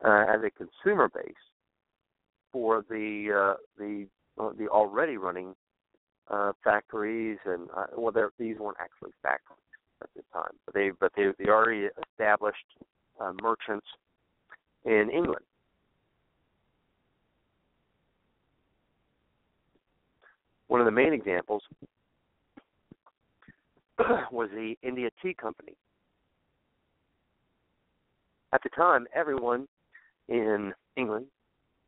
[0.04, 1.34] uh, as a consumer base
[2.52, 4.06] for the uh, the
[4.38, 5.54] uh, the already running
[6.30, 9.58] uh, factories and uh, well, these weren't actually factories
[10.02, 12.64] at the time, but they but they they already established
[13.20, 13.86] uh, merchants
[14.84, 15.44] in England.
[20.68, 21.62] One of the main examples
[24.32, 25.74] was the India Tea Company.
[28.52, 29.66] At the time, everyone
[30.28, 31.26] in England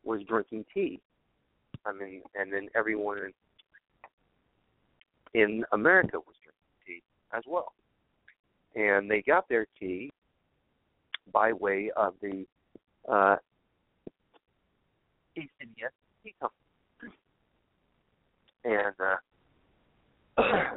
[0.04, 1.00] was drinking tea.
[1.84, 3.32] I mean, and then everyone in,
[5.36, 7.02] in America was drinking tea
[7.36, 7.74] as well.
[8.74, 10.10] And they got their tea
[11.32, 12.46] by way of the
[13.10, 13.36] uh,
[15.36, 15.90] East India
[16.24, 17.16] Tea Company.
[18.64, 18.94] And
[20.38, 20.42] uh,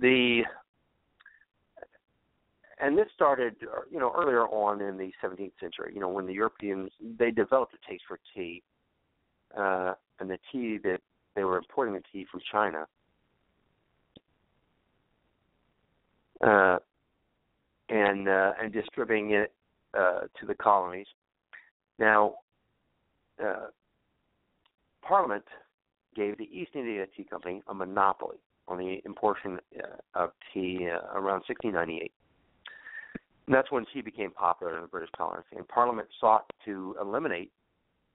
[0.00, 0.42] the
[2.80, 3.56] and this started
[3.90, 7.74] you know earlier on in the 17th century you know when the europeans they developed
[7.74, 8.62] a taste for tea
[9.56, 11.00] uh and the tea that
[11.34, 12.86] they were importing the tea from china
[16.44, 16.78] uh
[17.88, 19.52] and uh and distributing it
[19.94, 21.06] uh to the colonies
[21.98, 22.34] now
[23.42, 23.66] uh
[25.02, 25.44] parliament
[26.14, 31.18] gave the east india tea company a monopoly on the importation uh, of tea uh,
[31.18, 32.12] around 1698.
[33.46, 35.46] And that's when tea became popular in the British colonies.
[35.56, 37.50] And Parliament sought to eliminate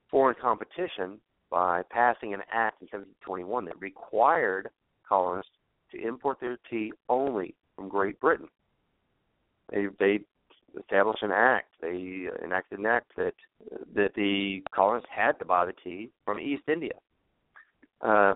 [0.10, 1.20] foreign competition
[1.54, 4.70] by passing an act in 1721 that required
[5.08, 5.52] colonists
[5.92, 8.48] to import their tea only from Great Britain.
[9.72, 10.22] They they
[10.80, 11.68] established an act.
[11.80, 13.36] They enacted an act that
[13.94, 16.96] that the colonists had to buy the tea from East India.
[18.02, 18.34] Uh,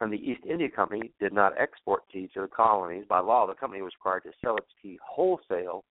[0.00, 3.04] and the East India Company did not export tea to the colonies.
[3.08, 5.84] By law, the company was required to sell its tea wholesale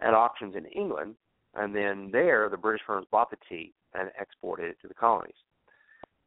[0.00, 1.16] at auctions in England,
[1.54, 5.36] and then there the British firms bought the tea and exported it to the colonies,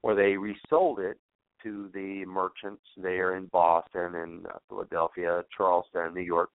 [0.01, 1.17] where they resold it
[1.63, 6.49] to the merchants there in Boston and uh, Philadelphia, Charleston, New York.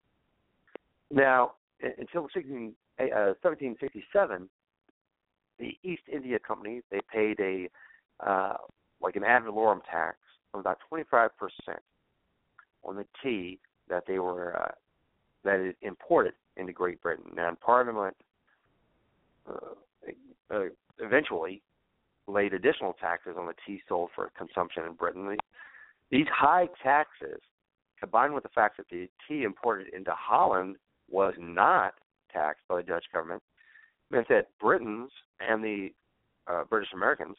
[1.11, 4.49] Now, until 16, uh, 1767,
[5.59, 7.69] the East India Company they paid a
[8.27, 8.57] uh,
[9.01, 10.17] like an ad valorem tax
[10.53, 11.29] of about 25%
[12.85, 14.73] on the tea that they were uh,
[15.45, 17.31] that is imported into Great Britain.
[17.37, 18.17] Now, Parliament
[19.49, 20.65] uh, uh,
[20.99, 21.63] eventually
[22.27, 25.37] laid additional taxes on the tea sold for consumption in Britain.
[26.11, 27.41] These high taxes,
[28.01, 30.77] combined with the fact that the tea imported into Holland
[31.11, 31.95] was not
[32.33, 33.43] taxed by the Dutch government,
[34.11, 35.11] meant that Britons
[35.41, 35.91] and the
[36.47, 37.37] uh, British Americans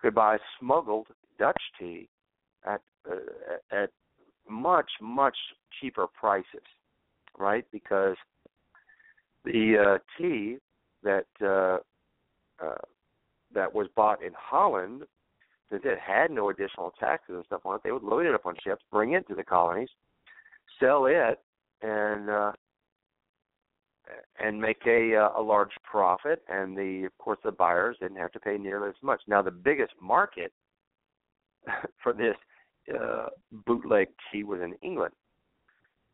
[0.00, 1.08] could buy smuggled
[1.38, 2.08] Dutch tea
[2.64, 3.90] at uh, at
[4.48, 5.36] much much
[5.80, 6.66] cheaper prices,
[7.38, 7.64] right?
[7.72, 8.16] Because
[9.44, 10.58] the uh, tea
[11.02, 11.78] that uh,
[12.64, 12.74] uh,
[13.54, 15.02] that was bought in Holland,
[15.70, 18.46] since it had no additional taxes and stuff on it, they would load it up
[18.46, 19.88] on ships, bring it to the colonies,
[20.80, 21.40] sell it,
[21.82, 22.52] and uh,
[24.40, 26.42] and make a uh, a large profit.
[26.48, 29.22] And the of course the buyers didn't have to pay nearly as much.
[29.28, 30.52] Now the biggest market
[32.02, 32.36] for this
[32.92, 33.26] uh,
[33.66, 35.14] bootleg tea was in England.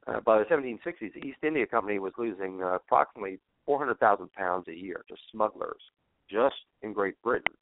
[0.07, 4.75] Uh, by the 1760s, the East India Company was losing uh, approximately 400,000 pounds a
[4.75, 5.83] year to smugglers
[6.31, 7.55] just in Great Britain.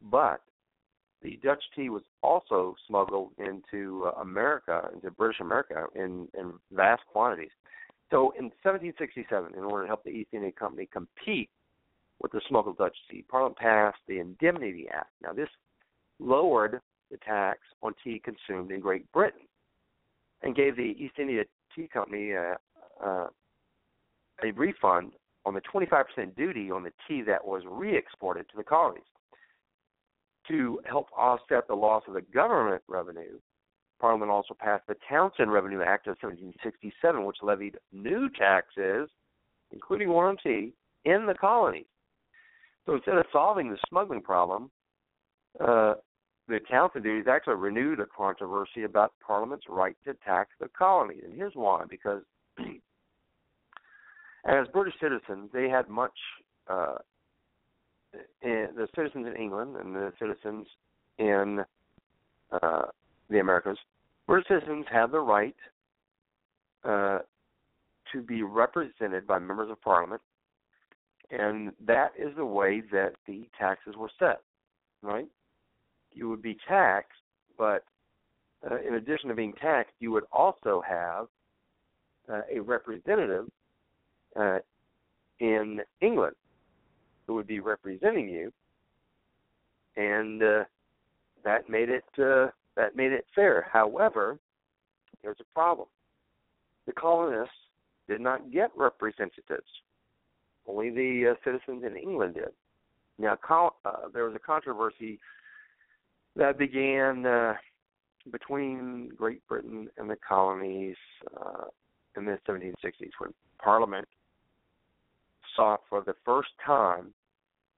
[0.00, 0.40] But
[1.22, 7.02] the Dutch tea was also smuggled into uh, America, into British America, in, in vast
[7.06, 7.50] quantities.
[8.10, 11.48] So in 1767, in order to help the East India Company compete
[12.20, 15.10] with the smuggled Dutch tea, Parliament passed the Indemnity Act.
[15.22, 15.48] Now, this
[16.18, 19.42] lowered the tax on tea consumed in Great Britain
[20.42, 21.44] and gave the East India
[21.74, 22.54] Tea Company uh,
[23.04, 23.26] uh,
[24.44, 25.12] a refund
[25.44, 29.02] on the 25% duty on the tea that was re-exported to the colonies.
[30.48, 33.38] To help offset the loss of the government revenue,
[34.00, 39.08] Parliament also passed the Townshend Revenue Act of 1767, which levied new taxes,
[39.70, 40.72] including one on tea,
[41.04, 41.86] in the colonies.
[42.84, 44.70] So instead of solving the smuggling problem,
[45.60, 45.94] uh,
[46.48, 51.22] the Townshend duties actually renewed a controversy about Parliament's right to tax the colonies.
[51.24, 52.22] And here's why because
[54.44, 56.12] as British citizens, they had much.
[56.68, 56.96] Uh,
[58.42, 60.66] the citizens in England and the citizens
[61.18, 61.64] in
[62.50, 62.82] uh,
[63.30, 63.78] the Americas,
[64.26, 65.56] British citizens have the right
[66.84, 67.20] uh,
[68.12, 70.20] to be represented by members of Parliament,
[71.30, 74.40] and that is the way that the taxes were set.
[75.02, 75.28] Right?
[76.12, 77.18] You would be taxed,
[77.56, 77.84] but
[78.70, 81.26] uh, in addition to being taxed, you would also have
[82.30, 83.48] uh, a representative
[84.38, 84.58] uh,
[85.40, 86.36] in England
[87.26, 88.52] who would be representing you,
[89.96, 90.64] and uh,
[91.44, 93.66] that made it uh, that made it fair.
[93.72, 94.38] However,
[95.22, 95.88] there's a problem.
[96.86, 97.54] The colonists
[98.08, 99.68] did not get representatives.
[100.66, 102.50] Only the uh, citizens in England did.
[103.18, 103.36] Now,
[103.84, 105.20] uh, there was a controversy
[106.36, 107.54] that began uh,
[108.30, 110.96] between Great Britain and the colonies
[111.36, 111.64] uh,
[112.16, 114.06] in the 1760s when Parliament
[115.56, 117.12] sought for the first time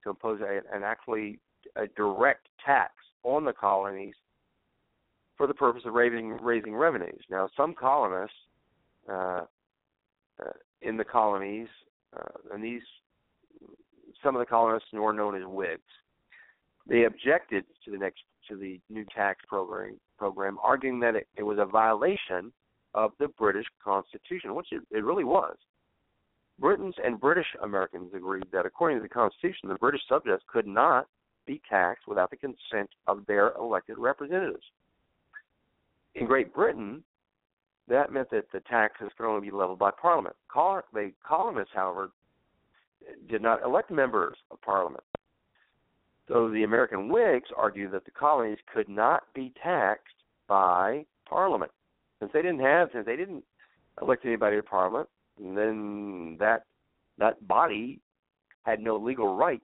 [0.02, 1.38] to impose a, an actually
[1.76, 4.14] a direct tax on the colonies
[5.36, 7.22] for the purpose of raising raising revenues.
[7.30, 8.36] Now, some colonists
[9.10, 9.42] uh,
[10.40, 10.52] uh,
[10.82, 11.68] in the colonies,
[12.16, 12.82] uh, and these
[14.22, 15.82] some of the colonists were known as Whigs,
[16.88, 21.42] they objected to the next to the new tax program, program arguing that it, it
[21.42, 22.52] was a violation
[22.92, 25.56] of the British Constitution, which it, it really was.
[26.58, 31.08] Britons and British Americans agreed that according to the Constitution, the British subjects could not
[31.46, 34.64] be taxed without the consent of their elected representatives.
[36.14, 37.02] In Great Britain,
[37.88, 40.36] that meant that the taxes could only be leveled by Parliament.
[40.54, 42.12] The colonists, however,
[43.28, 45.04] did not elect members of Parliament.
[46.28, 50.14] So the American Whigs argued that the colonies could not be taxed
[50.48, 51.72] by Parliament.
[52.20, 53.44] Since they didn't have, since they didn't
[54.00, 56.64] elect anybody to Parliament, and then that
[57.18, 58.00] that body
[58.64, 59.62] had no legal right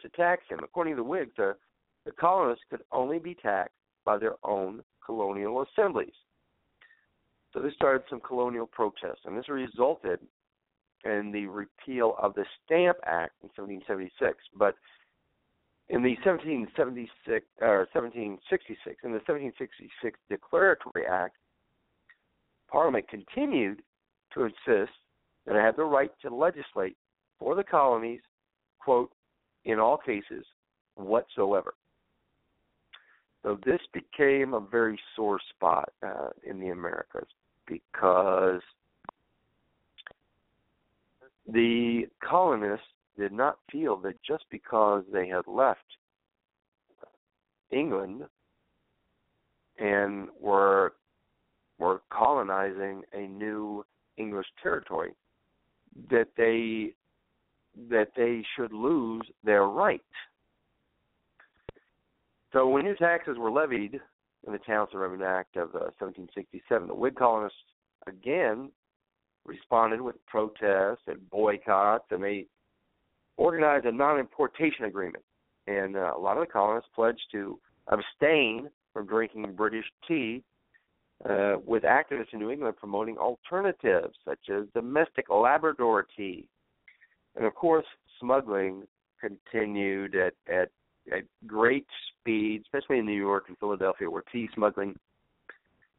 [0.00, 0.60] to tax him.
[0.62, 1.56] According to the Whigs, the,
[2.04, 6.12] the colonists could only be taxed by their own colonial assemblies.
[7.52, 10.20] So this started some colonial protests, and this resulted
[11.04, 14.36] in the repeal of the Stamp Act in 1776.
[14.54, 14.74] But
[15.88, 21.36] in the 1776 or 1766, in the 1766 Declaratory Act,
[22.70, 23.82] Parliament continued
[24.36, 24.92] to insist
[25.46, 26.96] that I have the right to legislate
[27.38, 28.20] for the colonies,
[28.78, 29.10] quote,
[29.64, 30.44] in all cases
[30.94, 31.74] whatsoever.
[33.42, 37.28] So this became a very sore spot uh, in the Americas
[37.66, 38.60] because
[41.46, 45.80] the colonists did not feel that just because they had left
[47.70, 48.22] England
[49.78, 50.94] and were
[51.78, 53.84] were colonizing a new
[54.16, 55.12] English territory
[56.10, 56.94] that they
[57.90, 60.00] that they should lose their right
[62.56, 64.00] So when new taxes were levied
[64.46, 67.58] in the Townshend Revenue Act of uh, 1767, the Whig colonists
[68.06, 68.70] again
[69.44, 72.46] responded with protests and boycotts, and they
[73.36, 75.22] organized a non-importation agreement.
[75.66, 77.58] And uh, a lot of the colonists pledged to
[77.88, 80.42] abstain from drinking British tea,
[81.24, 86.46] uh, with activists in New England promoting alternatives such as domestic Labrador tea.
[87.34, 87.86] And of course,
[88.20, 88.84] smuggling
[89.20, 90.70] continued at, at
[91.12, 94.98] at great speed, especially in New York and Philadelphia, where tea smuggling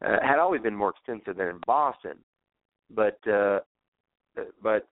[0.05, 2.17] uh, had always been more extensive than in Boston.
[2.93, 3.59] But uh,
[4.61, 4.87] but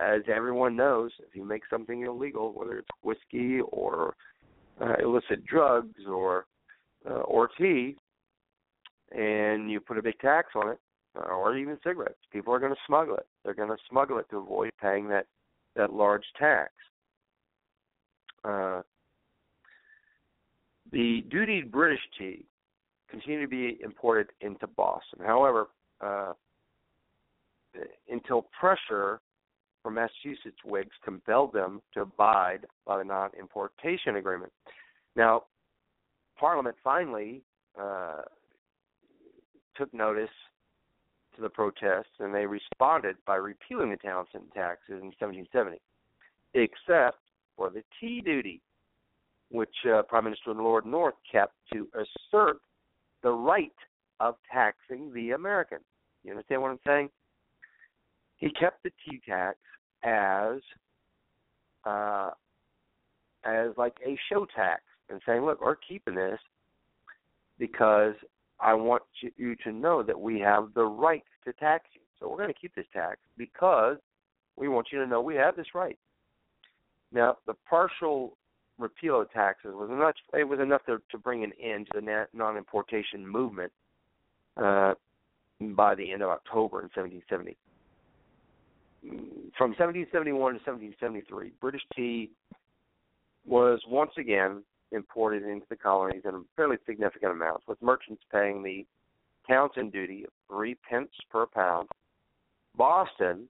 [0.00, 4.14] as everyone knows, if you make something illegal, whether it's whiskey or
[4.80, 6.46] uh, illicit drugs or
[7.08, 7.96] uh, or tea,
[9.14, 10.78] and you put a big tax on it,
[11.14, 13.26] or even cigarettes, people are going to smuggle it.
[13.44, 15.26] They're going to smuggle it to avoid paying that
[15.76, 16.70] that large tax.
[18.44, 18.82] Uh,
[20.90, 22.44] the dutied British tea
[23.10, 25.20] continued to be imported into Boston.
[25.24, 25.68] However,
[26.00, 26.32] uh,
[28.10, 29.20] until pressure
[29.82, 34.52] from Massachusetts Whigs compelled them to abide by the non-importation agreement.
[35.16, 35.44] Now,
[36.38, 37.42] Parliament finally
[37.80, 38.22] uh,
[39.82, 40.30] took notice
[41.34, 45.80] to the protests, and they responded by repealing the Townshend taxes in 1770,
[46.54, 47.18] except
[47.56, 48.60] for the tea duty,
[49.50, 52.58] which uh, Prime Minister Lord North kept to assert
[53.22, 53.72] the right
[54.20, 55.78] of taxing the American.
[56.22, 57.08] You understand what I'm saying?
[58.36, 59.56] He kept the tea tax
[60.04, 60.60] as
[61.84, 62.30] uh,
[63.44, 66.38] as like a show tax and saying, look, we're keeping this
[67.58, 68.14] because
[68.60, 69.02] I want
[69.36, 72.00] you to know that we have the right to tax you.
[72.18, 73.96] So we're going to keep this tax because
[74.56, 75.98] we want you to know we have this right.
[77.12, 78.36] Now, the partial
[78.78, 80.14] repeal of taxes was enough.
[80.32, 83.72] It was enough to, to bring an end to the non-importation movement
[84.56, 84.94] uh,
[85.60, 87.56] by the end of October in 1770.
[89.58, 92.30] From 1771 to 1773, British tea
[93.44, 98.86] was once again imported into the colonies in fairly significant amounts, with merchants paying the
[99.48, 101.88] Townshend duty of three pence per pound.
[102.76, 103.48] Boston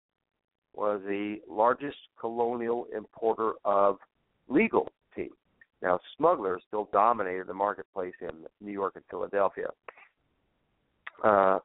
[0.75, 3.99] was the largest colonial importer of
[4.49, 5.31] legal tea.
[5.83, 9.69] Now, smugglers still dominated the marketplace in New York and Philadelphia.
[11.23, 11.59] Uh,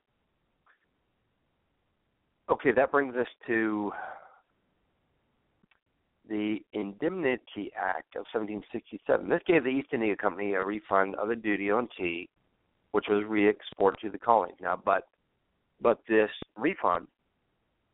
[2.49, 3.91] okay, that brings us to
[6.29, 9.29] the Indemnity Act of 1767.
[9.29, 12.29] This gave the East India Company a refund of the duty on tea,
[12.91, 14.57] which was re-exported to the colonies.
[14.61, 15.07] Now, but
[15.81, 17.07] but this refund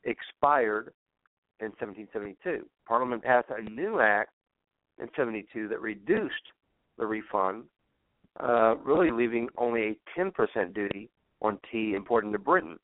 [0.06, 0.94] expired
[1.60, 2.66] in 1772.
[2.88, 4.32] Parliament passed a new act
[5.00, 6.34] in 72 that reduced
[6.98, 7.64] the refund,
[8.40, 11.10] uh, really leaving only a 10% duty
[11.42, 12.78] on tea imported into Britain.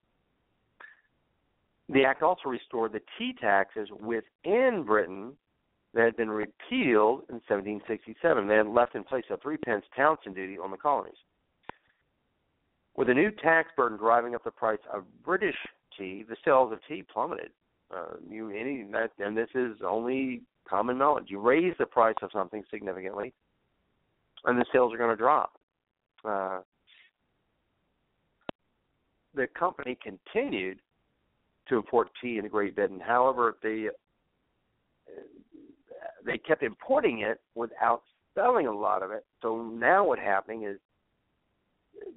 [1.89, 5.33] The act also restored the tea taxes within Britain
[5.93, 8.47] that had been repealed in 1767.
[8.47, 11.17] They had left in place a three pence Townshend duty on the colonies.
[12.95, 15.55] With a new tax burden driving up the price of British
[15.97, 17.49] tea, the sales of tea plummeted.
[17.95, 21.25] Uh, you any that, and this is only common knowledge.
[21.27, 23.33] You raise the price of something significantly,
[24.45, 25.53] and the sales are going to drop.
[26.23, 26.59] Uh,
[29.33, 30.79] the company continued
[31.69, 32.99] to import tea into Great Britain.
[32.99, 33.87] However, they
[36.25, 38.01] they kept importing it without
[38.35, 39.25] selling a lot of it.
[39.41, 40.77] So now what's happening is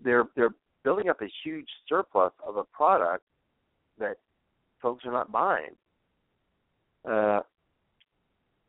[0.05, 3.25] they're they're building up a huge surplus of a product
[3.99, 4.17] that
[4.81, 5.77] folks are not buying.
[7.09, 7.41] Uh,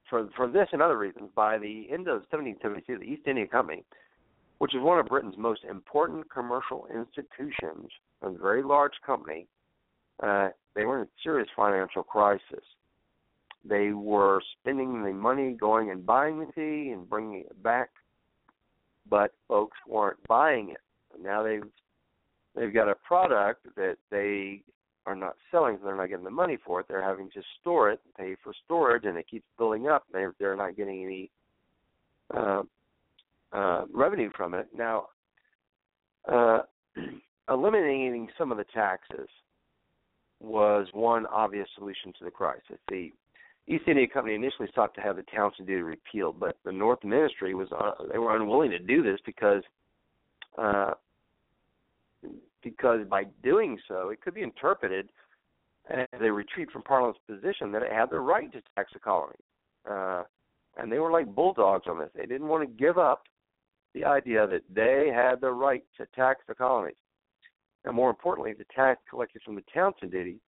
[0.09, 3.83] for for this and other reasons, by the end of 1772, the East India Company,
[4.59, 7.89] which is one of Britain's most important commercial institutions,
[8.21, 9.47] a very large company,
[10.21, 12.63] uh, they were in a serious financial crisis.
[13.65, 17.89] They were spending the money going and buying the tea and bringing it back,
[19.09, 21.21] but folks weren't buying it.
[21.21, 21.63] Now they've
[22.55, 24.63] they've got a product that they
[25.05, 26.87] are not selling, they're not getting the money for it.
[26.87, 30.03] They're having to store it, pay for storage, and it keeps building up.
[30.11, 31.31] They're they're not getting any
[32.35, 32.63] uh,
[33.53, 34.67] uh, revenue from it.
[34.75, 35.07] Now,
[36.29, 36.59] uh,
[37.49, 39.29] eliminating some of the taxes
[40.43, 42.77] was one obvious solution to the crisis.
[42.89, 43.11] The
[43.67, 47.55] East India Company initially sought to have the Townshend duty repealed, but the North Ministry
[47.55, 49.63] was uh, they were unwilling to do this because
[50.57, 50.91] uh,
[52.61, 55.09] because by doing so, it could be interpreted
[55.89, 59.35] as a retreat from Parliament's position that it had the right to tax the colony.
[59.89, 60.23] Uh,
[60.77, 62.09] and they were like bulldogs on this.
[62.15, 63.23] They didn't want to give up
[63.93, 66.95] the idea that they had the right to tax the colonies.
[67.85, 70.39] And more importantly, the tax collected from the Townshend duty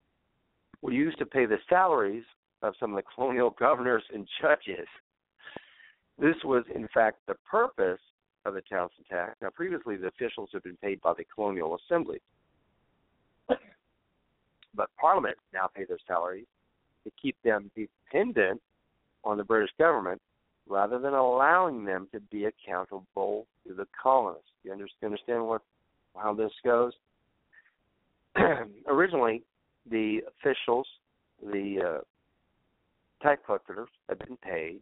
[0.81, 2.23] were used to pay the salaries
[2.61, 4.87] of some of the colonial governors and judges.
[6.17, 7.99] This was, in fact, the purpose
[8.45, 9.35] of the Townshend tax.
[9.41, 12.21] Now, previously, the officials had been paid by the colonial assembly,
[13.47, 16.45] but Parliament now paid their salaries
[17.03, 18.61] to keep them dependent
[19.23, 20.21] on the British government
[20.67, 24.49] rather than allowing them to be accountable to the colonists.
[24.63, 25.61] You understand what
[26.15, 26.93] how this goes?
[28.87, 29.43] Originally,
[29.89, 30.87] the officials,
[31.41, 32.01] the uh,
[33.21, 34.81] tax collectors, had been paid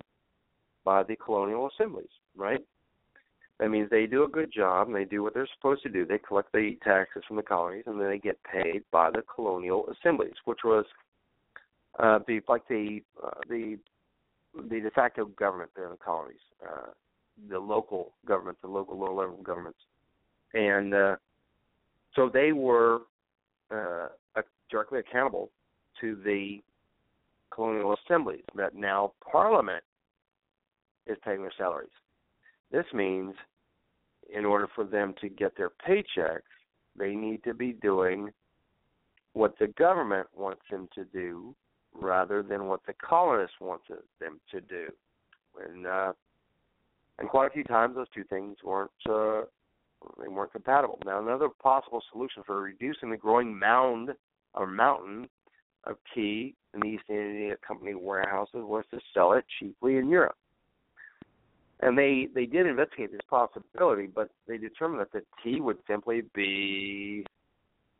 [0.84, 2.64] by the colonial assemblies, right?
[3.60, 6.06] That means they do a good job and they do what they're supposed to do.
[6.06, 9.88] They collect the taxes from the colonies and then they get paid by the colonial
[9.89, 10.86] assemblies, which was
[11.99, 13.78] uh, the like the uh, the
[14.70, 16.36] the de facto government there in the colonies,
[16.68, 16.88] uh,
[17.49, 19.80] the local government, the local low level governments,
[20.54, 21.16] and uh,
[22.16, 23.01] so they were
[23.74, 24.07] uh,
[24.69, 25.49] directly accountable
[26.01, 26.61] to the
[27.51, 28.43] colonial assemblies.
[28.55, 29.84] That now Parliament
[31.07, 31.89] is paying their salaries.
[32.71, 33.36] This means,
[34.34, 36.41] in order for them to get their paychecks,
[36.97, 38.30] they need to be doing
[39.34, 41.55] what the government wants them to do
[41.93, 44.88] rather than what the colonists wanted them to do.
[45.69, 46.13] And uh,
[47.19, 49.41] and quite a few times those two things weren't uh,
[50.22, 50.99] they weren't compatible.
[51.06, 54.10] Now another possible solution for reducing the growing mound
[54.54, 55.30] or mountain
[55.86, 60.36] of tea in the East India Company warehouses was to sell it cheaply in Europe.
[61.82, 66.24] And they they did investigate this possibility, but they determined that the tea would simply
[66.34, 67.26] be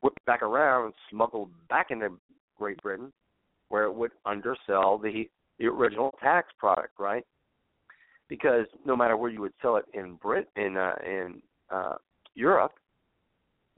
[0.00, 2.08] whipped back around and smuggled back into
[2.56, 3.12] Great Britain
[3.68, 5.28] where it would undersell the
[5.58, 7.24] the original tax product, right?
[8.28, 11.94] Because no matter where you would sell it in Brit in uh, in uh,
[12.34, 12.72] Europe,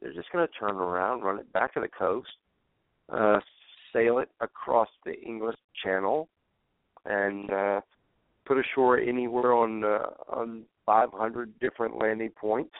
[0.00, 2.28] they're just going to turn around, run it back to the coast,
[3.12, 3.40] uh,
[3.92, 6.28] sail it across the English Channel,
[7.04, 7.80] and uh,
[8.46, 12.72] put ashore anywhere on uh, on 500 different landing points,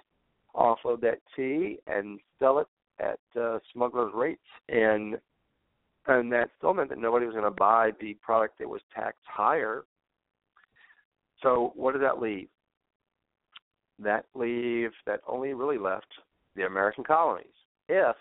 [0.55, 2.67] offload that tea, and sell it
[3.01, 4.41] at uh, smugglers' rates.
[4.69, 5.19] And
[6.07, 9.25] and that still meant that nobody was going to buy the product that was taxed
[9.27, 9.85] higher.
[11.43, 12.49] So what did that leave?
[13.99, 16.07] That leave that only really left
[16.55, 17.47] the American colonies,
[17.89, 18.17] if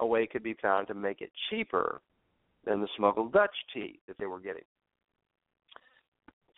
[0.00, 2.00] a way could be found to make it cheaper
[2.64, 4.64] than the smuggled Dutch tea that they were getting.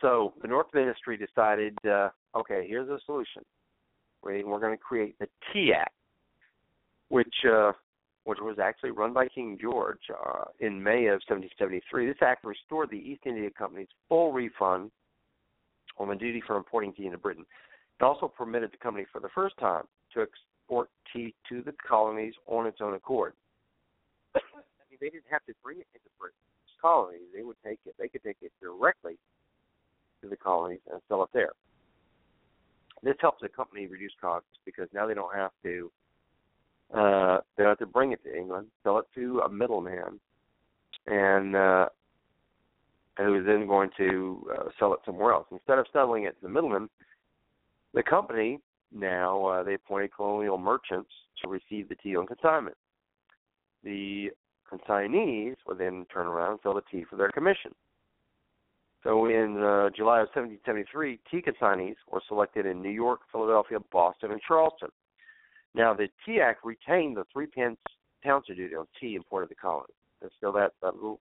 [0.01, 3.43] So the North Ministry decided, uh, okay, here's a solution.
[4.23, 5.95] We're going to create the Tea Act,
[7.09, 7.73] which uh,
[8.25, 12.07] which was actually run by King George uh, in May of 1773.
[12.07, 14.93] This act restored the East India Company's full refund
[15.99, 17.45] on the duty for importing tea into Britain.
[18.01, 19.85] It also permitted the company for the first time
[20.15, 23.35] to export tea to the colonies on its own accord.
[24.35, 24.41] I
[24.91, 26.37] mean, they didn't have to bring it into British
[26.81, 27.95] colonies; they would take it.
[27.99, 29.19] They could take it directly
[30.23, 31.53] to the colonies and sell it there.
[33.03, 35.91] This helps the company reduce costs because now they don't have to
[36.95, 40.21] uh, they don't have to bring it to England, sell it to a middleman,
[41.07, 41.87] and uh,
[43.17, 45.47] who is then going to uh, sell it somewhere else.
[45.51, 46.89] Instead of selling it to the middleman,
[47.95, 48.59] the company
[48.93, 51.11] now uh, they appointed colonial merchants
[51.43, 52.77] to receive the tea on consignment.
[53.85, 54.31] The
[54.71, 57.75] consignees would then turn around and sell the tea for their commission.
[59.03, 64.31] So in uh, July of 1773, tea consignees were selected in New York, Philadelphia, Boston,
[64.31, 64.91] and Charleston.
[65.75, 67.79] Now, the Tea Act retained the three pence
[68.23, 69.93] Townshend duty on tea imported to the colony.
[70.21, 71.21] There's still that, that little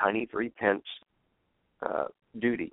[0.00, 0.84] tiny three pence
[1.82, 2.06] uh,
[2.38, 2.72] duty.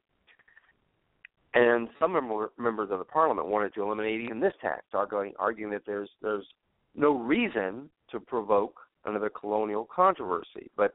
[1.58, 5.72] And some member, members of the parliament wanted to eliminate even this tax, arguing, arguing
[5.72, 6.45] that there's there's
[6.93, 10.70] no reason to provoke another colonial controversy.
[10.78, 10.93] But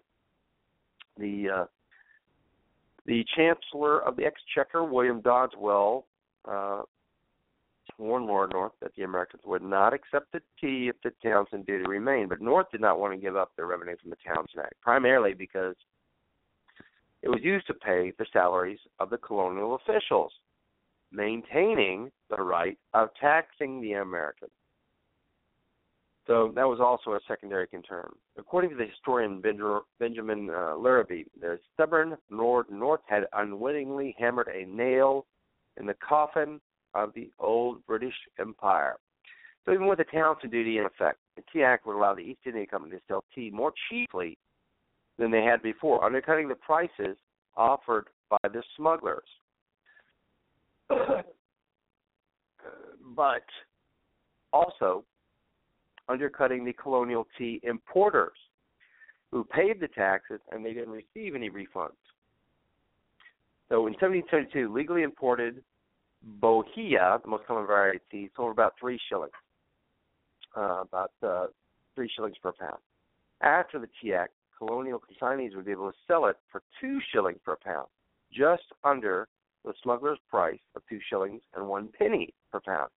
[1.19, 1.65] the uh,
[3.07, 6.05] the Chancellor of the Exchequer, William Dowdeswell,
[6.45, 6.83] uh,
[7.99, 11.89] warned Lord North that the Americans would not accept the tea if the Townshend duty
[11.89, 12.29] remained.
[12.29, 15.35] But North did not want to give up their revenue from the Townshend Act, primarily
[15.35, 15.75] because
[17.23, 20.33] it was used to pay the salaries of the colonial officials,
[21.13, 24.51] maintaining the right of taxing the Americans.
[26.27, 28.13] So that was also a secondary concern.
[28.39, 34.65] According to the historian Benjamin uh, Labaree, the stubborn Lord North had unwittingly hammered a
[34.67, 35.27] nail
[35.79, 36.61] in the coffin
[36.95, 38.97] of the old British Empire.
[39.65, 42.41] So even with the Townshend duty in effect, the Tea Act would allow the East
[42.47, 44.39] India Company to sell tea more cheaply
[45.19, 47.17] than they had before, undercutting the prices
[47.57, 49.29] offered by the smugglers.
[53.17, 53.45] but
[54.53, 55.05] also
[56.09, 58.37] undercutting the colonial tea importers
[59.31, 61.97] who paid the taxes and they didn't receive any refunds.
[63.69, 65.63] So in 1772, legally imported
[66.23, 69.33] bohea, the most common variety of tea, sold for about three shillings,
[70.57, 71.47] uh, about uh,
[71.95, 72.77] three shillings per pound.
[73.41, 77.39] After the Tea Act, colonial consignees would be able to sell it for two shillings
[77.45, 77.87] per pound,
[78.33, 79.29] just under
[79.65, 82.91] the smuggler's price of two shillings and one penny per pound.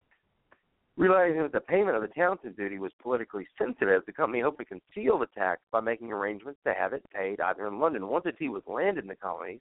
[0.97, 4.65] Realizing that the payment of the Townshend duty was politically sensitive, the company hoped to
[4.65, 8.31] conceal the tax by making arrangements to have it paid either in London once the
[8.31, 9.59] tea was landed in the colonies,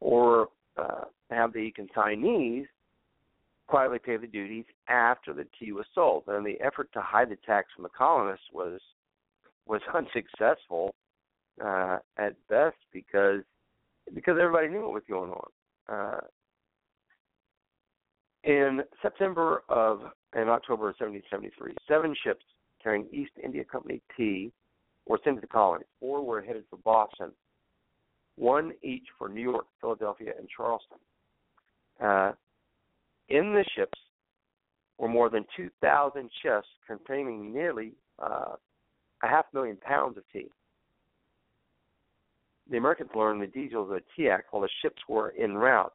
[0.00, 0.48] or
[0.78, 2.66] uh, have the consignees
[3.66, 6.24] quietly pay the duties after the tea was sold.
[6.26, 8.80] And the effort to hide the tax from the colonists was
[9.66, 10.94] was unsuccessful
[11.62, 13.42] uh, at best because
[14.14, 15.48] because everybody knew what was going on.
[15.88, 16.18] Uh,
[18.44, 22.44] in September of and October of 1773, seven ships
[22.82, 24.52] carrying East India Company tea
[25.06, 25.86] were sent to the colonies.
[25.98, 27.32] Four were headed for Boston,
[28.36, 30.98] one each for New York, Philadelphia, and Charleston.
[32.02, 32.32] Uh,
[33.28, 33.98] in the ships
[34.98, 38.54] were more than 2,000 chests containing nearly uh,
[39.22, 40.48] a half million pounds of tea.
[42.70, 45.92] The Americans learned the details of the Tea Act while the ships were en route.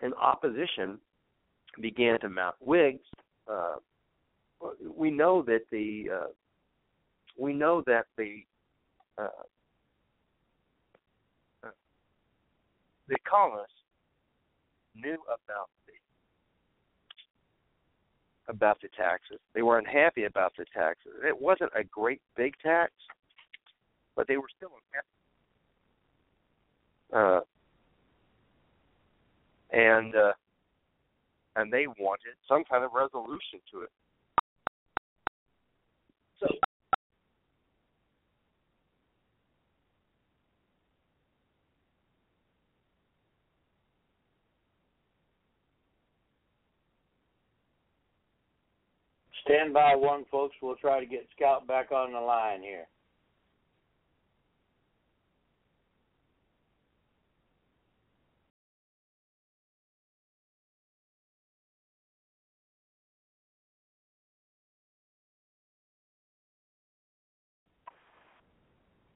[0.00, 0.98] And opposition
[1.80, 2.54] began to mount.
[2.60, 3.00] Whigs,
[3.50, 3.74] uh,
[4.96, 6.26] we know that the uh,
[7.36, 8.44] we know that the
[9.18, 9.28] uh,
[13.08, 13.74] the colonists
[14.94, 15.92] knew about the
[18.52, 19.38] about the taxes.
[19.54, 21.12] They were unhappy about the taxes.
[21.24, 22.92] It wasn't a great big tax,
[24.20, 25.08] but they were still unhappy.
[27.10, 27.40] Uh,
[29.72, 30.32] and uh,
[31.56, 33.88] and they wanted some kind of resolution to it.
[36.38, 36.48] So
[49.46, 50.54] Stand by one, folks.
[50.60, 52.86] We'll try to get Scout back on the line here.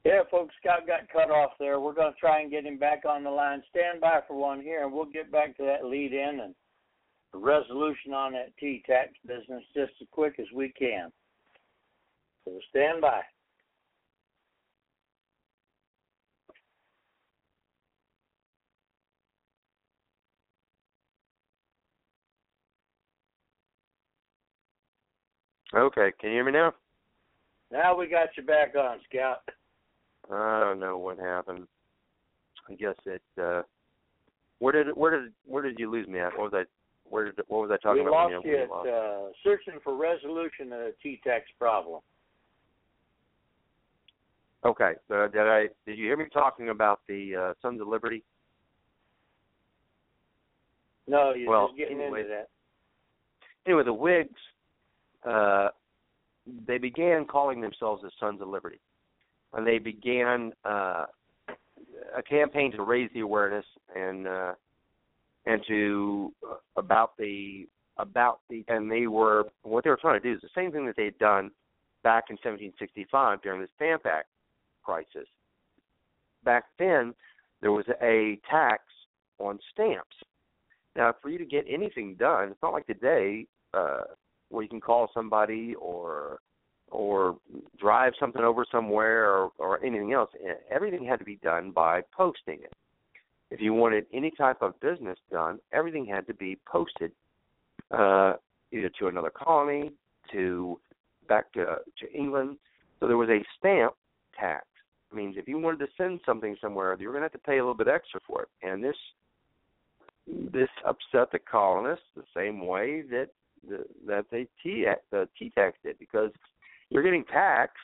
[0.05, 1.81] Yeah, folks, Scott got cut off there.
[1.81, 3.63] We're going to try and get him back on the line.
[3.71, 6.55] Stand by for one here, and we'll get back to that lead in and
[7.33, 11.11] the resolution on that tea tax business just as quick as we can.
[12.45, 13.23] So stand by.
[25.75, 26.75] okay, can you hear me now?
[27.73, 29.41] Now we got you back on, Scout.
[30.33, 31.67] I don't know what happened.
[32.69, 33.23] I guess it.
[33.41, 33.63] uh
[34.59, 36.33] Where did where did where did you lose me at?
[36.39, 36.65] What was I?
[37.09, 38.31] Where did what was I talking we about?
[38.33, 38.89] lost you we at lost?
[38.89, 42.01] uh, searching for resolution of the tea tax problem.
[44.65, 44.93] Okay.
[45.09, 45.69] So did I?
[45.87, 48.23] Did you hear me talking about the uh, Sons of Liberty?
[51.07, 52.21] No, you're Well, just getting anyway.
[52.21, 52.49] into that.
[53.67, 54.41] Anyway, the Whigs,
[55.29, 55.69] uh,
[56.67, 58.81] they began calling themselves the Sons of Liberty,
[59.55, 61.07] and they began uh,
[62.17, 64.53] a campaign to raise the awareness and uh,
[65.47, 67.67] and to uh, about the
[67.99, 70.87] about the and they were what they were trying to do is the same thing
[70.87, 71.51] that they had done
[72.03, 74.29] back in 1765 during the Stamp Act
[74.83, 75.29] crisis.
[76.45, 77.15] Back then,
[77.63, 78.83] there was a tax
[79.39, 80.17] on stamps.
[80.95, 84.03] Now, for you to get anything done, it's not like today uh,
[84.51, 86.41] where you can call somebody or
[86.95, 87.37] or
[87.79, 90.31] drive something over somewhere or, or anything else.
[90.71, 92.73] Everything had to be done by posting it.
[93.51, 97.13] If you wanted any type of business done, everything had to be posted
[97.91, 98.35] uh,
[98.73, 99.93] either to another colony,
[100.33, 100.81] to
[101.29, 101.65] back to
[102.01, 102.59] to England.
[103.01, 103.95] So there was a stamp
[104.39, 104.65] tax.
[105.11, 107.39] It means if you wanted to send something somewhere, you were going to have to
[107.39, 108.49] pay a little bit extra for it.
[108.63, 108.97] And this
[110.53, 113.29] this upset the colonists the same way that
[113.69, 116.31] the, that they tea the tea tax did because
[116.91, 117.77] you're getting taxed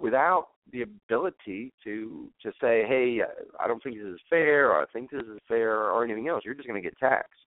[0.00, 3.20] without the ability to to say, hey,
[3.58, 6.42] I don't think this is fair, or I think this is fair, or anything else.
[6.44, 7.40] You're just going to get taxed.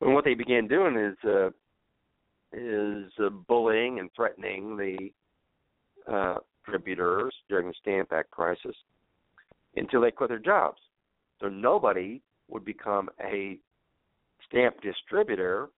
[0.00, 1.48] And what they began doing is uh,
[2.52, 6.38] is uh, bullying and threatening the uh,
[7.48, 8.76] during the Stamp Act crisis
[9.76, 10.78] until they quit their jobs.
[11.40, 13.58] So nobody would become a
[14.48, 15.68] stamp distributor,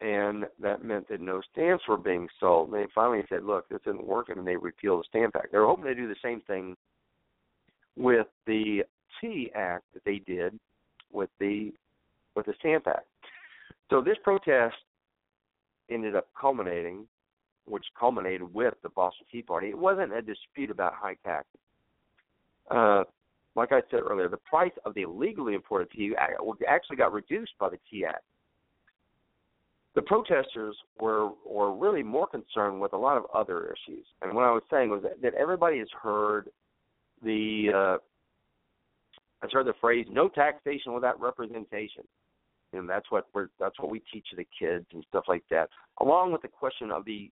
[0.00, 2.72] and that meant that no stamps were being sold.
[2.72, 5.52] And they finally said, "Look, this isn't working," and they repealed the Stamp Act.
[5.52, 6.76] They were hoping to do the same thing
[7.96, 8.84] with the
[9.20, 10.58] Tea Act that they did
[11.12, 11.72] with the
[12.34, 13.06] with the Stamp Act.
[13.90, 14.76] So this protest
[15.90, 17.06] ended up culminating,
[17.66, 19.68] which culminated with the Boston Tea Party.
[19.68, 21.60] It wasn't a dispute about high taxes.
[22.70, 23.04] Uh,
[23.56, 26.14] like I said earlier, the price of the illegally imported tea
[26.68, 28.22] actually got reduced by the Tea Act.
[29.94, 34.44] The protesters were were really more concerned with a lot of other issues, and what
[34.44, 36.48] I was saying was that, that everybody has heard
[37.24, 37.96] the uh,
[39.42, 42.04] has heard the phrase "no taxation without representation,"
[42.72, 45.68] and that's what we're that's what we teach the kids and stuff like that.
[46.00, 47.30] Along with the question of the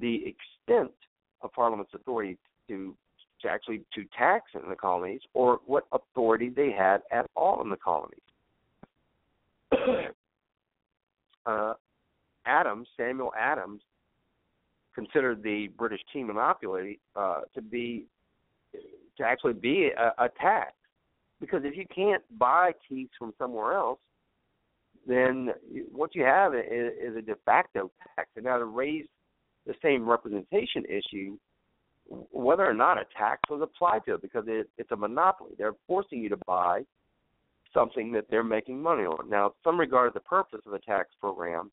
[0.00, 0.92] the extent
[1.42, 2.38] of Parliament's authority
[2.68, 2.96] to
[3.42, 7.70] to actually to tax in the colonies, or what authority they had at all in
[7.70, 8.18] the colonies.
[11.46, 11.74] Uh,
[12.46, 13.82] Adams, Samuel Adams,
[14.94, 18.06] considered the British tea monopoly uh, to be
[19.16, 20.72] to actually be a, a tax,
[21.40, 23.98] because if you can't buy teas from somewhere else,
[25.06, 25.50] then
[25.92, 28.30] what you have is, is a de facto tax.
[28.36, 29.06] And now to raise
[29.66, 31.36] the same representation issue,
[32.08, 35.50] whether or not a tax was applied to it, because it, it's a monopoly.
[35.58, 36.82] They're forcing you to buy
[37.74, 39.28] something that they're making money on.
[39.28, 41.70] Now, some regard the purpose of the tax program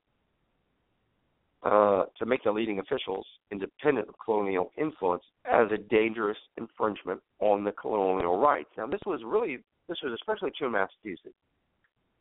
[1.64, 7.64] uh, to make the leading officials independent of colonial influence as a dangerous infringement on
[7.64, 8.70] the colonial rights.
[8.78, 11.36] Now, this was really this was especially true in Massachusetts.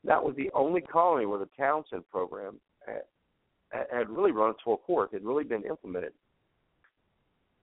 [0.05, 3.03] That was the only colony where the Townshend program had,
[3.93, 5.11] had really run its full course.
[5.12, 6.12] Had really been implemented.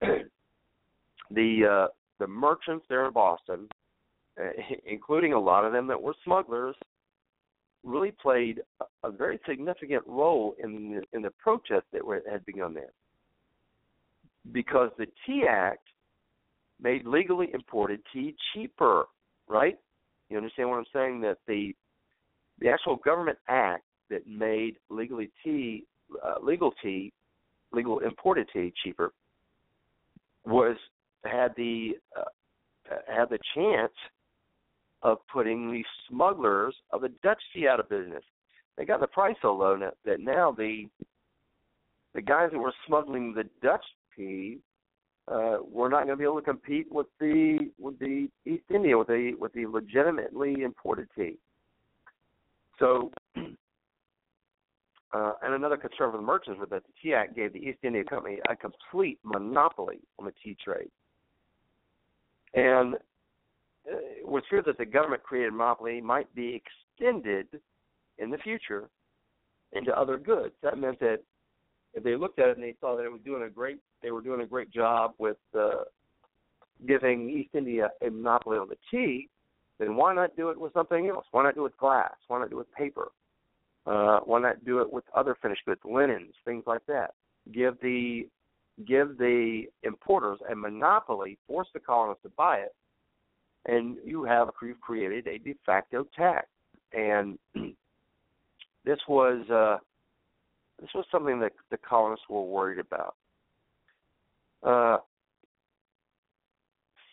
[0.00, 1.88] the uh,
[2.18, 3.75] the merchants there in Boston, uh,
[4.86, 6.76] including a lot of them that were smugglers,
[7.84, 8.60] really played
[9.04, 12.92] a, very significant role in the, in the protests that were, had begun there.
[14.52, 15.86] Because the Tea Act
[16.80, 19.04] made legally imported tea cheaper,
[19.48, 19.78] right?
[20.28, 21.20] You understand what I'm saying?
[21.22, 21.74] That the
[22.58, 25.84] the actual government act that made legally tea,
[26.24, 27.12] uh, legal tea,
[27.72, 29.12] legal imported tea cheaper
[30.44, 30.76] was
[31.24, 32.24] had the uh,
[33.08, 33.92] had the chance
[35.06, 38.24] of putting the smugglers of the Dutch tea out of business.
[38.76, 40.88] They got the price so low that now the
[42.12, 43.84] the guys that were smuggling the Dutch
[44.16, 44.58] tea
[45.28, 48.98] uh, were not going to be able to compete with the with the East India
[48.98, 51.38] with the with the legitimately imported tea.
[52.80, 57.60] So, uh, and another concern for the merchants was that the Tea Act gave the
[57.60, 60.90] East India Company a complete monopoly on the tea trade.
[62.54, 62.96] And
[63.86, 66.60] it was feared that the government created monopoly might be
[66.98, 67.46] extended
[68.18, 68.88] in the future
[69.72, 70.54] into other goods.
[70.62, 71.18] That meant that
[71.94, 74.10] if they looked at it and they saw that it was doing a great, they
[74.10, 75.84] were doing a great job with uh,
[76.86, 79.28] giving East India a monopoly on the tea,
[79.78, 81.26] then why not do it with something else?
[81.30, 82.14] Why not do it with glass?
[82.28, 83.08] Why not do it with paper?
[83.86, 87.14] Uh, why not do it with other finished goods, linens, things like that?
[87.52, 88.28] Give the
[88.86, 92.74] give the importers a monopoly, force the colonists to buy it,
[93.66, 96.46] and you have you've created a de facto tax.
[96.92, 97.38] And
[98.84, 99.78] this was uh,
[100.80, 103.14] this was something that the colonists were worried about.
[104.62, 104.98] Uh,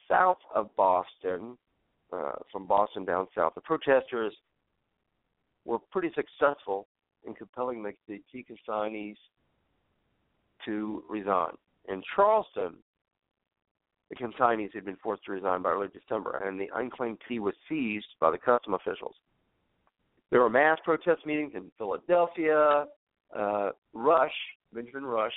[0.10, 1.58] south of Boston,
[2.12, 4.34] uh, from Boston down south, the protesters
[5.66, 6.88] were pretty successful
[7.26, 9.16] in compelling the, the consignees
[10.66, 11.54] to resign.
[11.90, 12.76] In Charleston,
[14.10, 17.56] the consignees had been forced to resign by early December, and the unclaimed tea was
[17.68, 19.16] seized by the custom officials.
[20.30, 22.86] There were mass protest meetings in Philadelphia.
[23.36, 24.34] Uh, Rush,
[24.74, 25.34] Benjamin Rush,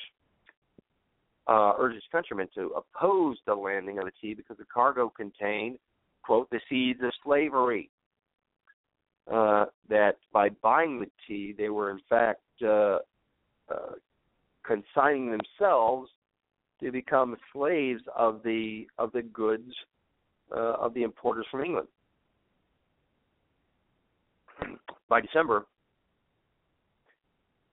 [1.49, 5.79] uh, urged his countrymen to oppose the landing of the tea because the cargo contained,
[6.23, 7.91] quote, the seeds of slavery.
[9.33, 12.99] Uh, that by buying the tea, they were in fact uh,
[13.69, 13.95] uh,
[14.65, 16.09] consigning themselves
[16.81, 19.73] to become slaves of the of the goods
[20.55, 21.89] uh, of the importers from England.
[25.09, 25.67] By December,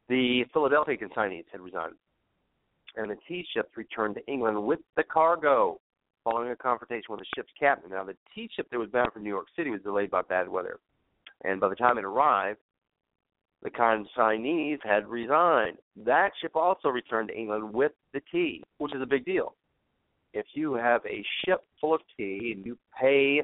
[0.09, 1.95] the Philadelphia consignees had resigned,
[2.95, 5.79] and the tea ships returned to England with the cargo,
[6.23, 7.91] following a confrontation with the ship's captain.
[7.91, 10.47] Now, the tea ship that was bound for New York City was delayed by bad
[10.47, 10.79] weather,
[11.43, 12.59] and by the time it arrived,
[13.63, 15.77] the consignees had resigned.
[16.05, 19.55] That ship also returned to England with the tea, which is a big deal.
[20.33, 23.41] If you have a ship full of tea and you pay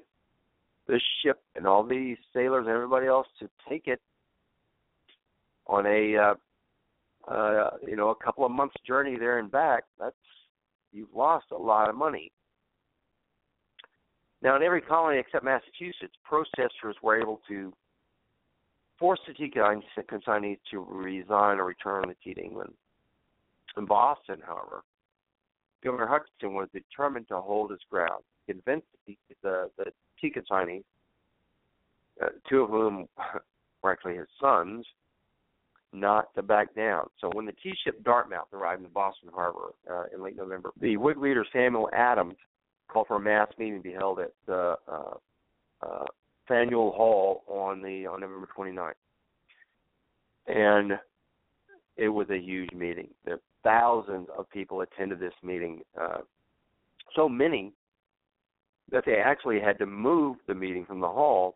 [0.88, 4.02] the ship and all the sailors and everybody else to take it
[5.68, 10.16] on a uh, uh, you know a couple of months journey there and back, that's
[10.92, 12.32] you've lost a lot of money.
[14.42, 17.72] Now, in every colony except Massachusetts, protesters were able to
[19.00, 22.74] force the tea consignees to resign or return the tea to England.
[23.78, 24.84] In Boston, however,
[25.84, 29.86] Governor Hutchinson was determined to hold his ground, convinced the, the, the
[30.20, 30.84] tea consignees,
[32.22, 33.08] uh, two of whom
[33.84, 34.86] were actually his sons,
[35.94, 37.08] not to back down.
[37.20, 40.98] So when the tea ship Dartmouth arrived in Boston Harbor uh, in late November, the
[40.98, 42.36] Whig leader Samuel Adams
[42.90, 45.14] called for a mass meeting to be held at the uh,
[45.82, 46.06] uh,
[46.50, 48.94] Faneuil Hall on the on November 29th,
[50.48, 51.00] and
[51.96, 53.08] it was a huge meeting.
[53.64, 56.20] Thousands of people attended this meeting, uh,
[57.16, 57.74] so many
[58.92, 61.56] that they actually had to move the meeting from the hall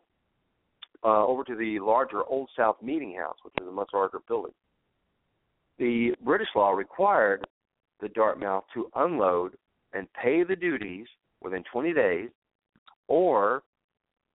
[1.02, 4.52] uh, over to the larger Old South Meeting House, which is a much larger building.
[5.78, 7.44] The British law required
[8.00, 9.56] the Dartmouth to unload
[9.92, 11.06] and pay the duties
[11.42, 12.30] within 20 days,
[13.08, 13.62] or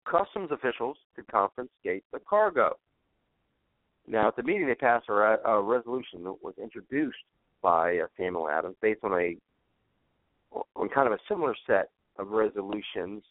[0.09, 2.77] customs officials could confiscate the cargo.
[4.07, 7.17] Now, at the meeting, they passed a, a resolution that was introduced
[7.61, 9.35] by uh, Samuel Adams based on a
[10.75, 13.21] on kind of a similar set of resolutions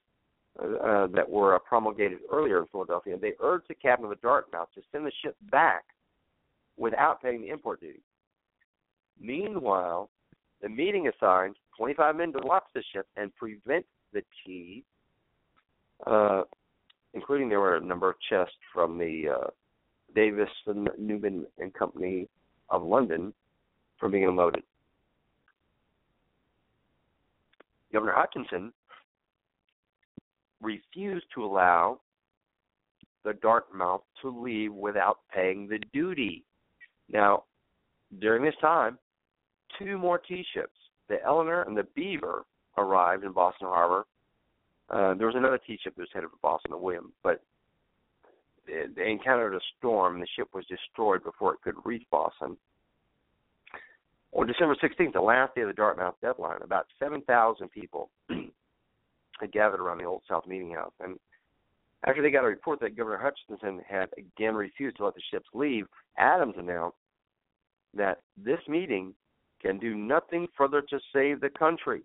[0.60, 3.16] uh, that were uh, promulgated earlier in Philadelphia.
[3.20, 5.84] They urged the captain of the Dartmouth to send the ship back
[6.76, 8.00] without paying the import duty.
[9.20, 10.10] Meanwhile,
[10.62, 14.84] the meeting assigned 25 men to watch the ship and prevent the tea,
[16.06, 16.42] uh,
[17.14, 19.46] including there were a number of chests from the uh,
[20.14, 22.28] Davis and Newman and Company
[22.70, 23.32] of London
[23.98, 24.62] from being unloaded.
[27.92, 28.72] Governor Hutchinson
[30.60, 32.00] refused to allow
[33.24, 36.44] the Dartmouth to leave without paying the duty.
[37.10, 37.44] Now,
[38.20, 38.98] during this time,
[39.78, 40.76] two more tea ships,
[41.08, 42.44] the Eleanor and the Beaver,
[42.76, 44.06] arrived in Boston Harbor.
[44.90, 47.42] Uh, there was another tea ship that was headed for Boston, the William, but
[48.66, 52.56] they encountered a storm and the ship was destroyed before it could reach Boston.
[54.32, 59.80] On December 16th, the last day of the Dartmouth deadline, about 7,000 people had gathered
[59.80, 60.92] around the Old South Meeting House.
[61.00, 61.18] And
[62.06, 65.48] after they got a report that Governor Hutchinson had again refused to let the ships
[65.54, 65.86] leave,
[66.18, 66.98] Adams announced
[67.94, 69.14] that this meeting
[69.62, 72.02] can do nothing further to save the country.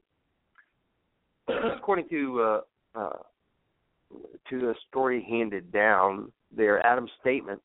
[1.77, 2.61] According to uh,
[2.95, 3.09] uh,
[4.49, 7.61] to the story handed down there, Adams' statement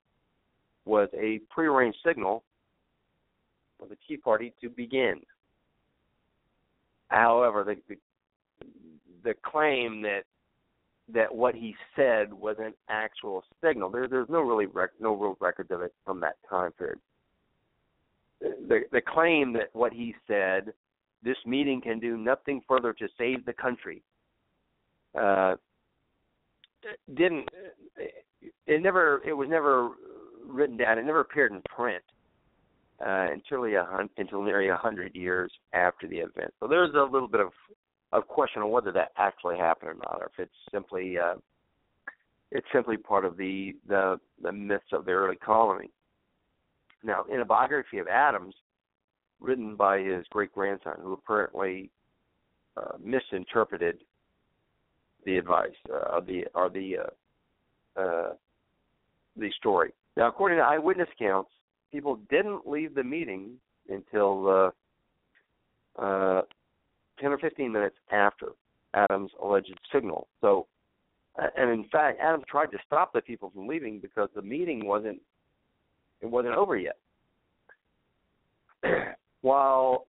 [0.84, 2.42] was a prearranged signal
[3.78, 5.20] for the Tea Party to begin.
[7.08, 7.96] However, the, the
[9.24, 10.22] the claim that
[11.12, 13.90] that what he said was an actual signal.
[13.90, 16.98] There, there's no really rec- no real records of it from that time period.
[18.40, 20.72] The the claim that what he said,
[21.22, 24.02] this meeting can do nothing further to save the country,
[25.18, 25.56] uh,
[27.14, 27.48] didn't.
[28.66, 29.22] It never.
[29.26, 29.90] It was never
[30.46, 30.98] written down.
[30.98, 32.02] It never appeared in print
[33.04, 36.52] uh, until a until nearly a hundred years after the event.
[36.60, 37.50] So there's a little bit of
[38.12, 41.34] of question on whether that actually happened or not, or if it's simply uh,
[42.50, 45.90] it's simply part of the, the the myths of the early colony.
[47.04, 48.54] Now, in a biography of Adams,
[49.40, 51.90] written by his great grandson, who apparently
[52.76, 53.98] uh, misinterpreted
[55.24, 58.32] the advice uh, of the or the uh, uh,
[59.36, 59.92] the story.
[60.16, 61.50] Now, according to eyewitness accounts,
[61.92, 63.52] people didn't leave the meeting
[63.88, 64.72] until
[65.98, 66.42] uh, uh,
[67.20, 68.48] 10 or 15 minutes after
[68.94, 70.28] Adams' alleged signal.
[70.40, 70.66] So,
[71.56, 75.20] and in fact, Adams tried to stop the people from leaving because the meeting wasn't
[76.20, 76.96] it wasn't over yet.
[79.40, 80.06] while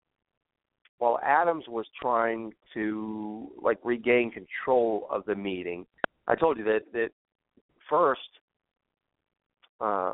[1.06, 5.86] while Adams was trying to like regain control of the meeting,
[6.28, 7.10] I told you that that
[7.88, 8.22] first
[9.80, 10.14] uh,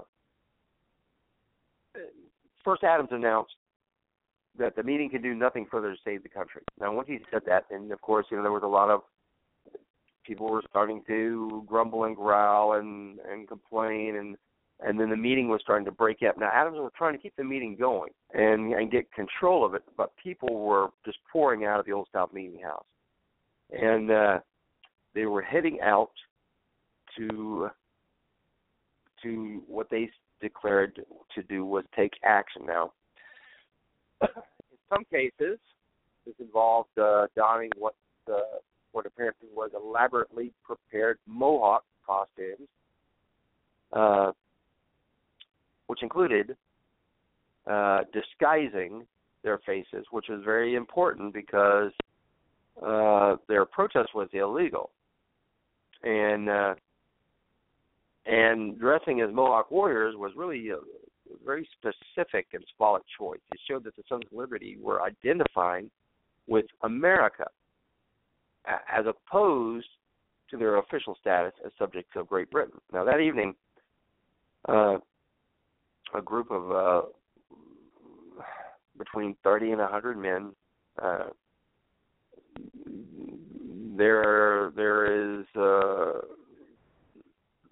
[2.65, 3.53] first Adams announced
[4.59, 6.61] that the meeting can do nothing further to save the country.
[6.77, 9.03] Now, once he said that, and of course, you know, there was a lot of
[10.25, 14.35] people were starting to grumble and growl and and complain, and
[14.85, 16.37] and then the meeting was starting to break up.
[16.37, 19.83] Now, Adams was trying to keep the meeting going and and get control of it,
[19.97, 22.85] but people were just pouring out of the Old South Meeting House,
[23.71, 24.39] and uh,
[25.13, 26.11] they were heading out
[27.17, 27.69] to
[29.23, 30.09] to what they
[30.41, 30.99] declared
[31.35, 32.63] to do was take action.
[32.65, 32.91] Now,
[34.21, 34.27] in
[34.89, 35.59] some cases,
[36.25, 37.95] this involved uh, donning what
[38.31, 38.59] uh,
[38.91, 42.67] what apparently was elaborately prepared mohawk costumes,
[43.93, 44.31] uh,
[45.91, 46.55] which included
[47.69, 49.05] uh, disguising
[49.43, 51.91] their faces, which was very important because
[52.81, 54.91] uh, their protest was illegal,
[56.03, 56.75] and uh,
[58.25, 60.77] and dressing as Mohawk warriors was really a
[61.45, 63.41] very specific and symbolic choice.
[63.51, 65.91] It showed that the Sons of Liberty were identifying
[66.47, 67.47] with America,
[68.65, 69.89] as opposed
[70.51, 72.79] to their official status as subjects of Great Britain.
[72.93, 73.55] Now that evening,
[74.69, 74.99] uh,
[76.13, 77.01] a group of uh,
[78.97, 80.51] between 30 and 100 men.
[81.01, 81.25] Uh,
[83.97, 86.19] there, there is uh,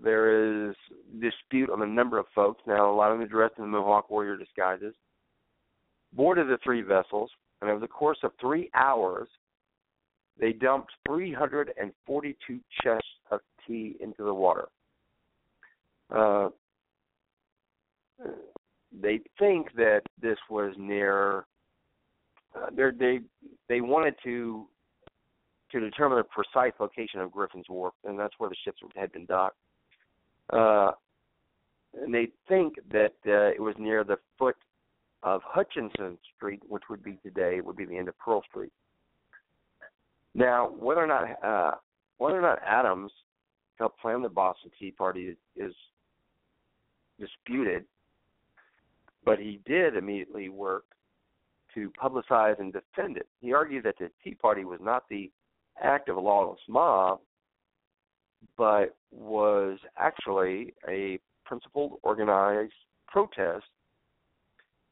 [0.02, 0.76] there is
[1.20, 2.62] dispute on the number of folks.
[2.66, 4.94] Now, a lot of them dressed in the Mohawk warrior disguises.
[6.14, 7.30] Boarded the three vessels,
[7.62, 9.28] and over the course of three hours,
[10.40, 14.70] they dumped 342 chests of tea into the water.
[16.10, 16.50] Uh,
[19.01, 21.45] they think that this was near.
[22.55, 23.20] Uh, they
[23.67, 24.67] they wanted to
[25.72, 29.26] to determine the precise location of Griffin's Wharf, and that's where the ships had been
[29.26, 29.57] docked.
[30.51, 30.91] Uh,
[31.93, 34.55] and they think that uh, it was near the foot
[35.22, 38.72] of Hutchinson Street, which would be today would be the end of Pearl Street.
[40.34, 41.76] Now, whether or not uh,
[42.17, 43.11] whether or not Adams
[43.78, 45.74] helped plan the Boston Tea Party is, is
[47.20, 47.86] disputed,
[49.26, 50.84] but he did immediately work
[51.74, 53.28] to publicize and defend it.
[53.41, 55.30] He argued that the Tea Party was not the
[55.84, 57.20] act of a lawless mob,
[58.57, 62.74] but was actually a principled, organized
[63.07, 63.65] protest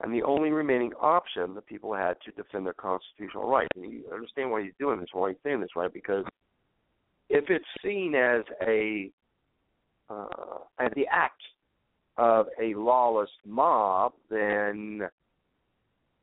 [0.01, 3.69] and the only remaining option the people had to defend their constitutional rights.
[3.75, 5.91] And you understand why he's doing this, why he's saying this, right?
[5.91, 6.23] Because
[7.29, 9.09] if it's seen as a
[10.09, 11.41] uh, as the act
[12.17, 15.01] of a lawless mob, then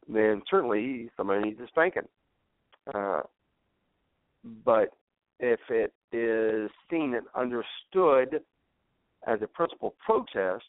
[0.08, 2.08] then certainly somebody needs a spanking.
[2.94, 3.22] Uh,
[4.64, 4.90] but
[5.40, 8.42] if it is seen and understood
[9.26, 10.64] as a principal protest,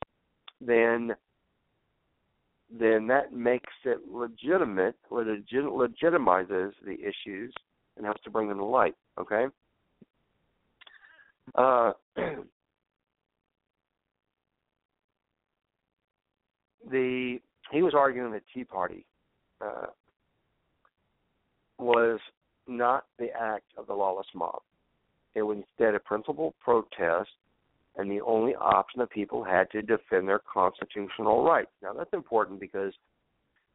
[0.61, 1.13] then
[2.71, 7.53] then that makes it legitimate, legit, legitimizes the issues
[7.95, 8.95] and helps to bring them to light.
[9.19, 9.45] Okay.
[11.53, 11.91] Uh,
[16.89, 17.39] the
[17.71, 19.05] he was arguing the Tea Party
[19.61, 19.87] uh,
[21.79, 22.19] was
[22.67, 24.61] not the act of the lawless mob.
[25.33, 27.29] It was instead a principled protest,
[27.97, 31.71] and the only option the people had to defend their constitutional rights.
[31.81, 32.93] Now, that's important because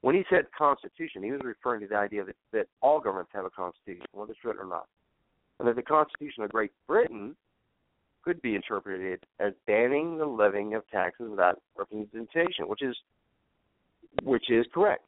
[0.00, 3.44] when he said constitution, he was referring to the idea that, that all governments have
[3.44, 4.86] a constitution, whether it's written or not.
[5.58, 7.36] And that the Constitution of Great Britain
[8.22, 12.96] could be interpreted as banning the levying of taxes without representation, which is
[14.22, 15.04] which is correct.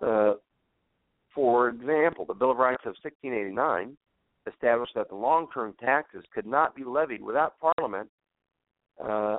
[0.00, 0.34] Uh,
[1.34, 3.96] for example, the Bill of Rights of 1689
[4.46, 8.08] established that the long-term taxes could not be levied without Parliament,
[9.02, 9.36] uh,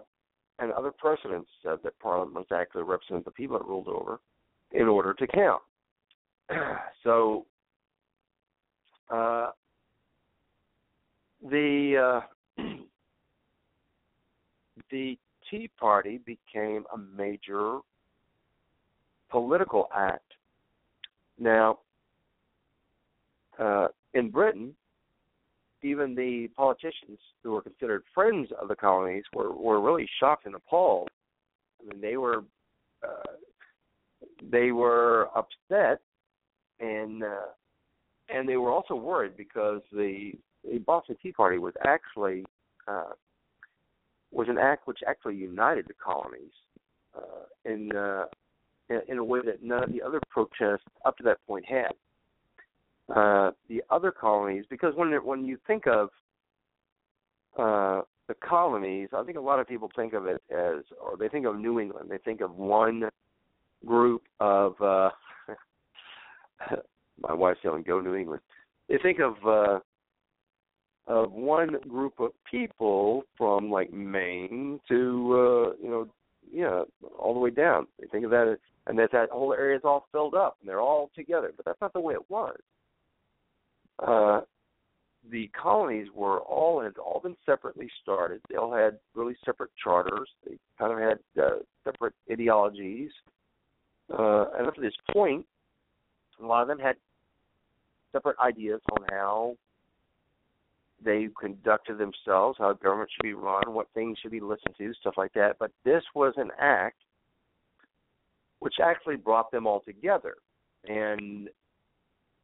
[0.59, 4.19] and other precedents said that Parliament must actually represent the people it ruled over
[4.71, 5.61] in order to count.
[7.03, 7.45] so
[9.09, 9.49] uh,
[11.49, 12.21] the
[12.57, 12.63] uh,
[14.91, 15.17] the
[15.49, 17.79] Tea Party became a major
[19.29, 20.33] political act.
[21.39, 21.79] Now,
[23.57, 24.75] uh, in Britain,
[25.83, 30.55] even the politicians who were considered friends of the colonies were were really shocked and
[30.55, 31.09] appalled.
[31.79, 32.43] I mean, they were
[33.03, 33.31] uh,
[34.51, 35.99] they were upset,
[36.79, 37.49] and uh,
[38.29, 40.33] and they were also worried because the
[40.69, 42.45] the Boston Tea Party was actually
[42.87, 43.11] uh,
[44.31, 46.51] was an act which actually united the colonies
[47.15, 48.25] uh, in, uh,
[49.07, 51.91] in a way that none of the other protests up to that point had.
[53.13, 56.09] Uh, the other colonies, because when when you think of
[57.57, 61.27] uh, the colonies, I think a lot of people think of it as, or they
[61.27, 62.09] think of New England.
[62.09, 63.09] They think of one
[63.85, 64.81] group of.
[64.81, 65.09] Uh,
[67.21, 68.41] my wife's yelling, "Go New England!"
[68.87, 69.79] They think of uh,
[71.07, 76.07] of one group of people from like Maine to uh, you know,
[76.51, 76.83] yeah,
[77.17, 77.87] all the way down.
[77.99, 78.57] They think of that, as,
[78.87, 81.51] and that that whole area is all filled up, and they're all together.
[81.55, 82.57] But that's not the way it was
[84.01, 84.41] uh,
[85.29, 88.41] the colonies were all had all been separately started.
[88.49, 90.29] They all had really separate charters.
[90.45, 93.11] They kind of had uh, separate ideologies,
[94.11, 95.45] uh, and up to this point,
[96.41, 96.95] a lot of them had
[98.11, 99.55] separate ideas on how
[101.03, 105.15] they conducted themselves, how government should be run, what things should be listened to, stuff
[105.17, 105.57] like that.
[105.59, 106.97] But this was an act
[108.59, 110.35] which actually brought them all together,
[110.87, 111.49] and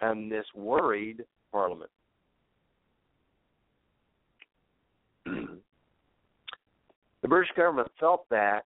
[0.01, 1.91] and this worried Parliament.
[5.25, 5.47] the
[7.27, 8.65] British government felt that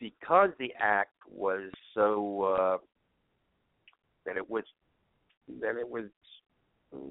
[0.00, 2.78] because the act was so uh,
[4.24, 4.64] that it was
[5.60, 6.04] that it was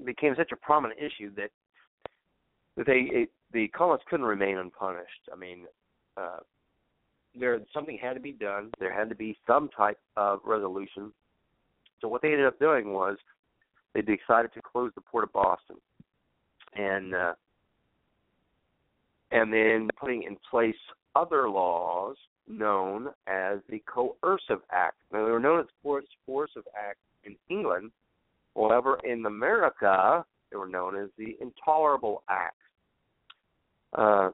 [0.04, 1.50] became such a prominent issue that
[2.76, 5.28] that they it, the colonists couldn't remain unpunished.
[5.32, 5.66] I mean,
[6.16, 6.38] uh,
[7.38, 8.70] there something had to be done.
[8.78, 11.12] There had to be some type of resolution.
[12.00, 13.16] So what they ended up doing was
[13.94, 15.76] they decided to close the port of Boston,
[16.74, 17.32] and uh,
[19.30, 20.76] and then putting in place
[21.14, 24.96] other laws known as the Coercive Act.
[25.12, 27.90] Now they were known as Coercive Act in England,
[28.54, 32.56] However, in America, they were known as the Intolerable Acts.
[33.92, 34.30] Uh,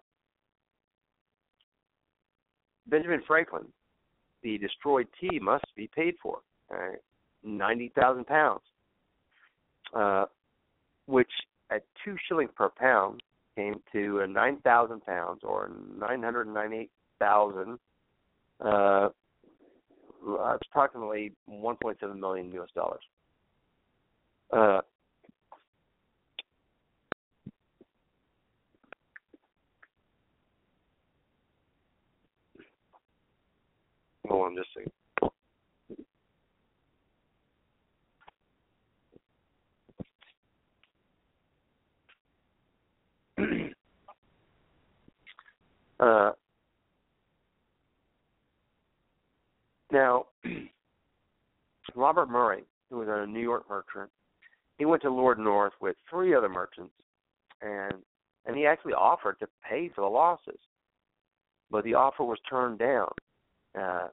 [2.87, 3.67] Benjamin Franklin,
[4.43, 6.39] the destroyed tea must be paid for,
[6.71, 6.99] right?
[7.43, 8.63] ninety thousand pounds,
[9.95, 10.25] uh,
[11.07, 11.31] which
[11.71, 13.23] at two shillings per pound
[13.57, 17.79] came to uh, nine thousand pounds or nine hundred ninety-eight thousand.
[18.61, 19.09] Uh,
[20.63, 22.69] approximately 1.7 million U.S.
[22.75, 23.03] dollars.
[24.55, 24.81] Uh,
[34.29, 34.69] hold on just
[45.99, 46.31] uh,
[49.91, 50.27] now,
[51.97, 54.11] Robert Murray, who was a New York merchant,
[54.79, 56.95] he went to Lord North with three other merchants,
[57.63, 57.95] and
[58.47, 60.59] and he actually offered to pay for the losses,
[61.71, 63.09] but the offer was turned down.
[63.79, 64.09] Uh,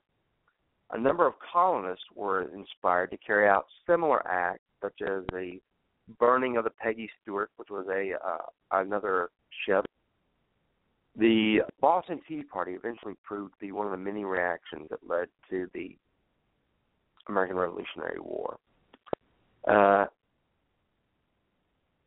[0.91, 5.59] a number of colonists were inspired to carry out similar acts, such as the
[6.19, 9.29] burning of the Peggy Stewart, which was a uh, another
[9.65, 9.85] ship.
[11.17, 15.27] The Boston Tea Party eventually proved to be one of the many reactions that led
[15.49, 15.97] to the
[17.27, 18.57] American Revolutionary War.
[19.67, 20.05] Uh,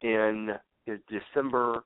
[0.05, 0.51] in
[0.85, 1.83] his December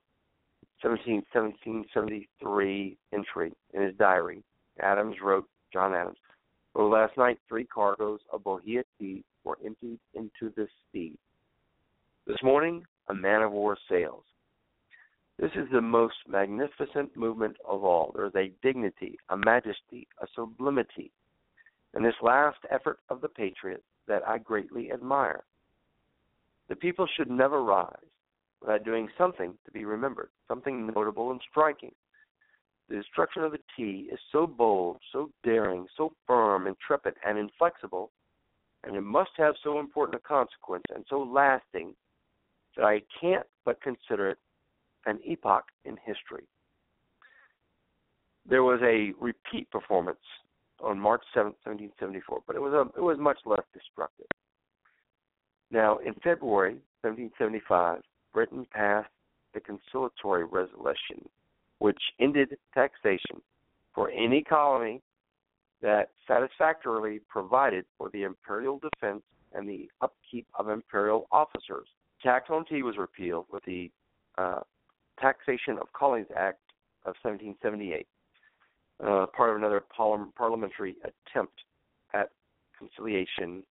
[0.83, 4.43] 17, 1773 entry in his diary,
[4.83, 6.19] Adams wrote, John Adams,
[6.75, 11.17] well, last night three cargoes of Bohea tea were emptied into the sea.
[12.27, 14.25] This morning, a man of war sails.
[15.39, 18.13] This is the most magnificent movement of all.
[18.15, 21.13] There is a dignity, a majesty, a sublimity
[21.97, 25.45] in this last effort of the patriot that I greatly admire.
[26.69, 27.95] The people should never rise
[28.61, 31.93] without doing something to be remembered, something notable and striking.
[32.89, 38.11] The destruction of the tea is so bold, so daring, so firm, intrepid, and inflexible,
[38.85, 41.95] and it must have so important a consequence and so lasting
[42.77, 44.39] that I can't but consider it
[45.07, 46.47] an epoch in history.
[48.49, 50.19] There was a repeat performance
[50.81, 54.27] on March 7, 1774, but it was a, it was much less destructive.
[55.71, 58.01] Now, in February 1775,
[58.33, 59.11] Britain passed
[59.55, 61.29] the conciliatory resolution,
[61.79, 63.41] which ended taxation
[63.95, 65.03] for any colony
[65.83, 69.23] that satisfactorily provided for the imperial defense
[69.55, 71.87] and the upkeep of imperial officers.
[72.23, 73.91] Tax on tea was repealed with the
[74.37, 74.61] uh,
[75.21, 76.61] Taxation of Colonies Act
[77.05, 78.07] of 1778,
[79.05, 79.83] uh, part of another
[80.37, 81.55] parliamentary attempt
[82.15, 82.31] at
[82.77, 83.63] conciliation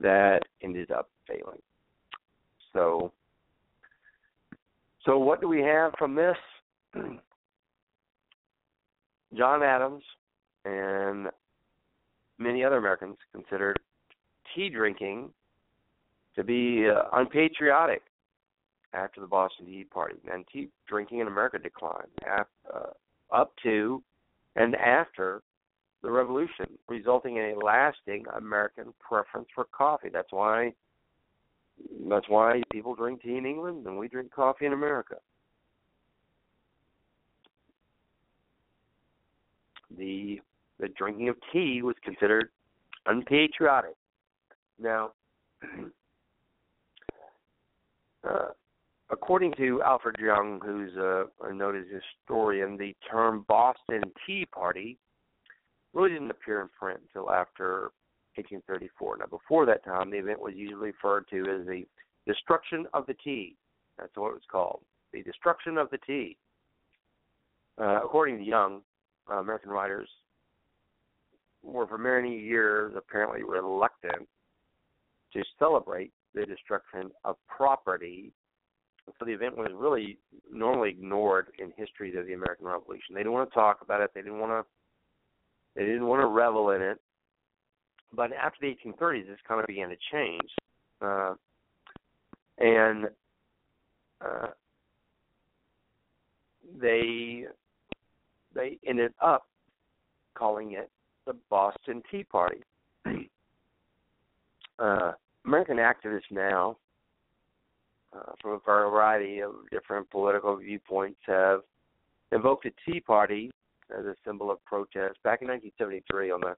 [0.00, 1.60] that ended up failing.
[2.72, 3.12] So,
[5.04, 6.36] so what do we have from this?
[9.36, 10.02] John Adams
[10.64, 11.28] and
[12.38, 13.78] many other Americans considered
[14.54, 15.30] tea drinking
[16.36, 18.02] to be uh, unpatriotic
[18.92, 22.90] after the Boston Tea Party, and tea drinking in America declined after, uh,
[23.34, 24.02] up to
[24.56, 25.42] and after
[26.04, 30.10] the revolution, resulting in a lasting American preference for coffee.
[30.12, 30.74] That's why
[32.08, 35.16] that's why people drink tea in England and we drink coffee in America.
[39.96, 40.40] The
[40.78, 42.50] the drinking of tea was considered
[43.06, 43.94] unpatriotic.
[44.78, 45.12] Now,
[48.28, 48.48] uh,
[49.10, 54.98] according to Alfred Young, who's a, a noted historian, the term Boston Tea Party
[55.94, 57.92] really didn't appear in print until after
[58.36, 59.18] 1834.
[59.18, 61.84] Now, before that time, the event was usually referred to as the
[62.26, 63.56] destruction of the tea,
[63.98, 64.80] That's what it was called.
[65.12, 66.36] The Destruction of the Tea.
[67.80, 68.82] Uh, according to Young,
[69.30, 70.08] uh, American writers
[71.62, 74.28] were for many years apparently reluctant
[75.32, 78.32] to celebrate the destruction of property.
[79.18, 80.18] So the event was really
[80.52, 83.14] normally ignored in history of the American Revolution.
[83.14, 84.10] They didn't want to talk about it.
[84.14, 84.70] They didn't want to.
[85.74, 87.00] They didn't want to revel in it.
[88.12, 90.50] But after the 1830s, this kind of began to change,
[91.02, 91.34] uh,
[92.58, 93.06] and
[94.20, 94.46] uh,
[96.80, 97.44] they
[98.54, 99.48] they ended up
[100.34, 100.90] calling it
[101.26, 102.62] the Boston Tea Party.
[104.78, 105.12] uh,
[105.44, 106.76] American activists now,
[108.16, 111.60] uh, from a variety of different political viewpoints, have
[112.30, 113.50] invoked the Tea Party
[113.90, 115.22] as a symbol of protest.
[115.22, 116.56] Back in 1973, on the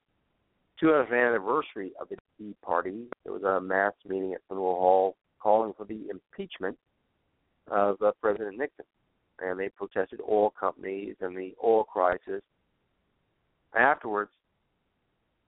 [0.82, 5.72] 200th anniversary of the Tea Party, there was a mass meeting at Faneuil Hall calling
[5.76, 6.76] for the impeachment
[7.70, 8.84] of uh, President Nixon.
[9.40, 12.42] And they protested oil companies and the oil crisis.
[13.78, 14.30] Afterwards,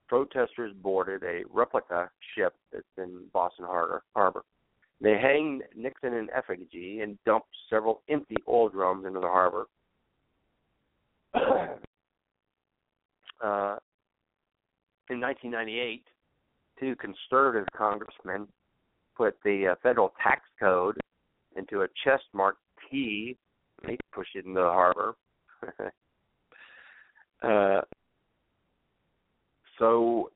[0.08, 4.02] protesters boarded a replica ship that's in Boston Harbor.
[4.14, 4.42] Harbor.
[5.00, 9.66] They hanged Nixon in effigy and dumped several empty oil drums into the harbor.
[13.42, 13.76] uh,
[15.10, 16.02] in 1998,
[16.80, 18.48] two conservative congressmen
[19.16, 20.96] put the uh, federal tax code
[21.56, 22.60] into a chest marked
[22.90, 23.36] T.
[23.86, 25.14] They pushed it into the harbor.
[27.42, 27.80] uh,
[29.78, 30.30] so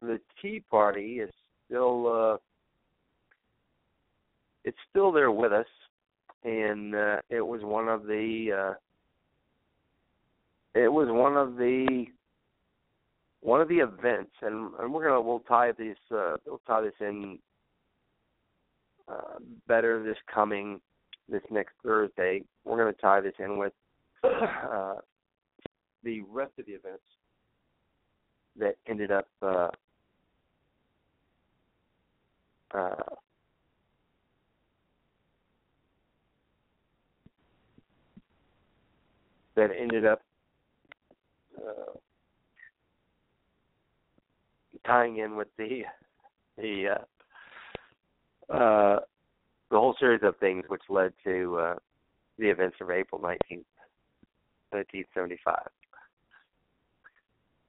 [0.00, 1.30] the Tea Party is
[1.66, 2.36] still uh,
[4.64, 5.66] it's still there with us,
[6.44, 8.74] and uh, it was one of the uh,
[10.74, 12.06] it was one of the
[13.42, 16.92] one of the events, and, and we're gonna we'll tie this uh, we'll tie this
[17.00, 17.38] in
[19.08, 20.80] uh, better this coming
[21.28, 22.42] this next Thursday.
[22.64, 23.72] We're gonna tie this in with
[24.24, 24.96] uh,
[26.04, 27.02] the rest of the events
[28.58, 29.68] that ended up uh,
[32.72, 32.94] uh,
[39.56, 40.22] that ended up
[41.66, 41.98] uh,
[44.86, 45.82] tying in with the
[46.56, 46.96] the
[48.50, 49.00] uh, uh,
[49.70, 51.74] the whole series of things which led to uh,
[52.38, 53.64] the events of April 19th,
[54.70, 55.56] 1975.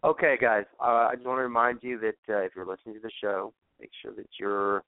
[0.04, 0.66] Okay, guys.
[0.80, 3.54] Uh, I just want to remind you that uh, if you're listening to the show,
[3.80, 4.84] make sure that you're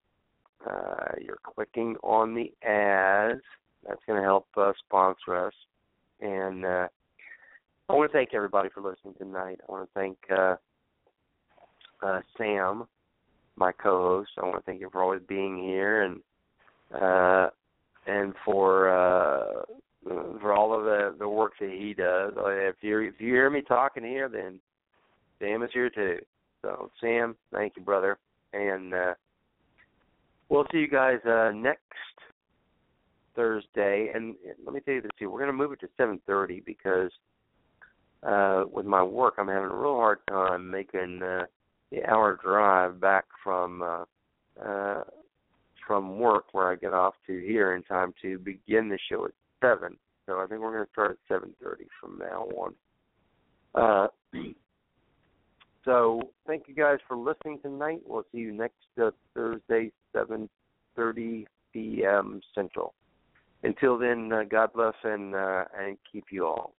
[0.67, 3.41] uh, you're clicking on the ads.
[3.87, 5.53] That's going to help uh, sponsor us.
[6.21, 6.87] And uh,
[7.93, 9.59] I want to thank everybody for listening tonight.
[9.69, 10.55] I want to thank uh,
[12.01, 12.85] uh, Sam,
[13.55, 14.31] my co-host.
[14.39, 16.19] I want to thank him for always being here and
[16.99, 17.49] uh,
[18.07, 19.61] and for uh,
[20.41, 22.33] for all of the the work that he does.
[22.35, 24.59] If you if you hear me talking here, then
[25.37, 26.17] Sam is here too.
[26.63, 28.17] So Sam, thank you, brother,
[28.53, 29.13] and uh,
[30.49, 31.83] we'll see you guys uh, next
[33.35, 34.09] Thursday.
[34.15, 34.33] And
[34.65, 37.11] let me tell you this too: we're going to move it to 7:30 because
[38.25, 41.45] uh, with my work, I'm having a real hard time making uh,
[41.91, 44.05] the hour drive back from uh,
[44.63, 45.03] uh,
[45.85, 49.31] from work where I get off to here in time to begin the show at
[49.61, 49.97] seven.
[50.25, 52.75] So I think we're going to start at 7:30 from now on.
[53.75, 54.07] Uh,
[55.85, 58.01] so thank you guys for listening tonight.
[58.05, 62.41] We'll see you next uh, Thursday, 7:30 p.m.
[62.55, 62.93] Central.
[63.63, 66.73] Until then, uh, God bless and uh, and keep you all.